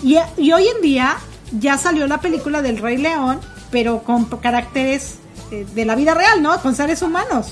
Y, 0.02 0.16
y 0.38 0.52
hoy 0.52 0.66
en 0.74 0.80
día 0.80 1.18
ya 1.58 1.76
salió 1.76 2.06
la 2.06 2.22
película 2.22 2.62
del 2.62 2.78
Rey 2.78 2.96
León, 2.96 3.38
pero 3.70 4.02
con 4.02 4.24
caracteres 4.24 5.16
eh, 5.50 5.66
de 5.74 5.84
la 5.84 5.94
vida 5.94 6.14
real, 6.14 6.42
¿no? 6.42 6.58
Con 6.62 6.74
seres 6.74 7.02
humanos. 7.02 7.48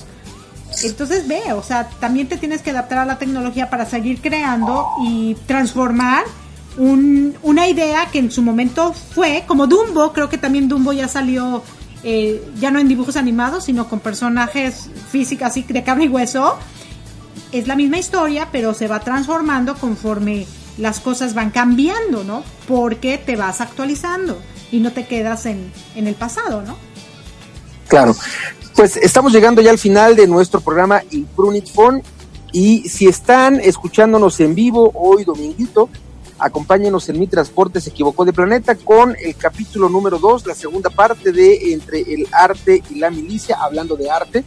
Entonces 0.83 1.27
ve, 1.27 1.53
o 1.53 1.61
sea, 1.61 1.87
también 1.99 2.27
te 2.27 2.37
tienes 2.37 2.63
que 2.63 2.71
adaptar 2.71 2.97
a 2.97 3.05
la 3.05 3.19
tecnología 3.19 3.69
para 3.69 3.85
seguir 3.85 4.19
creando 4.19 4.87
y 5.03 5.35
transformar 5.45 6.23
un- 6.75 7.35
una 7.43 7.67
idea 7.67 8.07
que 8.11 8.17
en 8.17 8.31
su 8.31 8.41
momento 8.41 8.93
fue, 9.13 9.43
como 9.45 9.67
Dumbo, 9.67 10.11
creo 10.11 10.27
que 10.27 10.39
también 10.39 10.67
Dumbo 10.67 10.91
ya 10.91 11.07
salió, 11.07 11.61
eh, 12.03 12.43
ya 12.59 12.71
no 12.71 12.79
en 12.79 12.87
dibujos 12.87 13.15
animados, 13.15 13.65
sino 13.65 13.89
con 13.89 13.99
personajes 13.99 14.89
físicos 15.09 15.47
así 15.47 15.63
de 15.63 15.83
carne 15.83 16.05
y 16.05 16.07
hueso. 16.07 16.57
Es 17.51 17.67
la 17.67 17.75
misma 17.75 17.97
historia, 17.97 18.49
pero 18.51 18.73
se 18.73 18.87
va 18.87 18.99
transformando 18.99 19.75
conforme 19.75 20.45
las 20.77 20.99
cosas 20.99 21.33
van 21.33 21.49
cambiando, 21.49 22.23
¿no? 22.23 22.43
Porque 22.67 23.17
te 23.17 23.35
vas 23.35 23.59
actualizando 23.59 24.39
y 24.71 24.79
no 24.79 24.91
te 24.93 25.07
quedas 25.07 25.45
en, 25.45 25.71
en 25.95 26.07
el 26.07 26.15
pasado, 26.15 26.61
¿no? 26.61 26.77
Claro. 27.87 28.15
Pues 28.75 28.95
estamos 28.95 29.33
llegando 29.33 29.61
ya 29.61 29.71
al 29.71 29.79
final 29.79 30.15
de 30.15 30.27
nuestro 30.27 30.61
programa 30.61 31.01
Imprunit 31.11 31.69
Phone 31.73 32.01
y 32.53 32.87
si 32.87 33.07
están 33.07 33.59
escuchándonos 33.59 34.39
en 34.39 34.55
vivo 34.55 34.91
hoy 34.93 35.25
dominguito, 35.25 35.89
acompáñenos 36.39 37.09
en 37.09 37.19
Mi 37.19 37.27
Transporte 37.27 37.81
se 37.81 37.89
equivocó 37.89 38.25
de 38.25 38.33
planeta 38.33 38.75
con 38.75 39.15
el 39.21 39.35
capítulo 39.35 39.89
número 39.89 40.19
2, 40.19 40.45
la 40.47 40.55
segunda 40.55 40.89
parte 40.89 41.31
de 41.31 41.73
Entre 41.73 42.01
el 42.01 42.27
arte 42.31 42.81
y 42.89 42.95
la 42.95 43.09
milicia, 43.09 43.57
hablando 43.59 43.95
de 43.95 44.09
arte, 44.09 44.43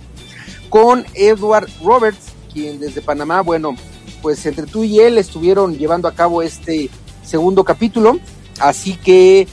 con 0.69 1.05
Edward 1.15 1.69
Roberts, 1.83 2.33
quien 2.53 2.81
desde 2.81 3.03
Panamá, 3.03 3.43
bueno, 3.43 3.75
pues 4.23 4.45
entre 4.47 4.67
tú 4.67 4.85
y 4.85 5.01
él 5.01 5.19
estuvieron 5.19 5.77
llevando 5.77 6.09
a 6.09 6.15
cabo 6.15 6.43
este 6.43 6.89
segundo 7.25 7.65
capítulo, 7.65 8.19
así 8.61 8.97
que 8.97 9.47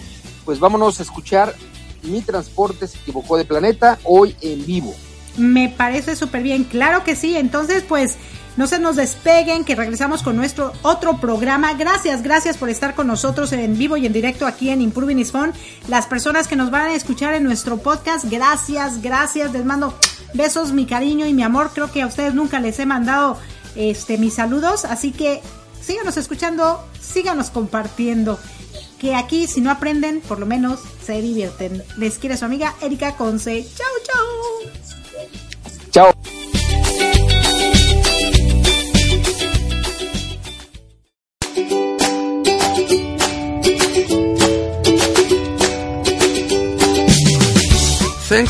pues 0.45 0.60
vámonos 0.60 0.99
a 0.99 1.04
escuchar 1.04 1.56
Mi 2.04 2.21
Transporte 2.21 2.88
se 2.88 2.97
equivocó 2.97 3.38
de 3.38 3.45
planeta 3.45 3.99
hoy 4.04 4.36
en 4.41 4.65
vivo. 4.65 4.95
Me 5.38 5.69
parece 5.69 6.15
súper 6.15 6.43
bien, 6.43 6.63
claro 6.63 7.04
que 7.04 7.15
sí. 7.15 7.36
Entonces, 7.38 7.84
pues, 7.88 8.17
no 8.60 8.67
se 8.67 8.78
nos 8.78 8.98
despeguen, 8.98 9.63
que 9.63 9.74
regresamos 9.74 10.22
con 10.22 10.36
nuestro 10.36 10.74
otro 10.82 11.17
programa. 11.22 11.76
Gracias, 11.76 12.22
gracias 12.22 12.58
por 12.58 12.69
estar 12.69 12.93
con 12.93 13.08
nosotros 13.08 13.54
en 13.54 13.78
vivo 13.78 13.95
y 13.95 14.06
en 14.06 14.12
directo 14.12 14.45
aquí 14.45 14.69
en 14.69 14.82
Improving 14.82 15.17
is 15.17 15.32
Fun. 15.32 15.54
Las 15.88 16.08
personas 16.08 16.45
que 16.45 16.58
nos 16.58 16.69
van 16.69 16.88
a 16.88 16.93
escuchar 16.93 17.36
en 17.36 17.45
nuestro 17.45 17.78
podcast, 17.78 18.26
gracias, 18.26 19.02
gracias. 19.02 19.54
Les 19.54 19.63
mando 19.63 19.98
besos, 20.34 20.74
mi 20.74 20.86
cariño 20.86 21.26
y 21.26 21.34
mi 21.34 21.41
amor. 21.41 21.72
Creo 21.74 21.89
que 21.89 22.02
a 22.02 22.08
ustedes 22.08 22.34
nunca 22.34 22.60
les 22.60 22.78
he 22.80 22.86
mandado 22.86 23.38
este 23.78 24.17
mis 24.17 24.34
saludos, 24.34 24.84
así 24.84 25.13
que 25.13 25.41
síganos 25.82 26.17
escuchando, 26.17 26.86
síganos 27.00 27.52
compartiendo. 27.52 28.38
Que 29.00 29.15
aquí, 29.15 29.48
si 29.48 29.62
no 29.62 29.72
aprenden, 29.72 30.19
por 30.19 30.38
lo 30.38 30.45
menos 30.45 30.82
se 31.02 31.22
divierten. 31.22 31.82
Les 31.95 32.17
quiere 32.17 32.36
su 32.36 32.43
amiga 32.43 32.76
Erika 32.82 33.15
Conce. 33.15 33.65
Chau, 33.74 33.88
chau. 34.04 34.22
Chao. 35.91 36.38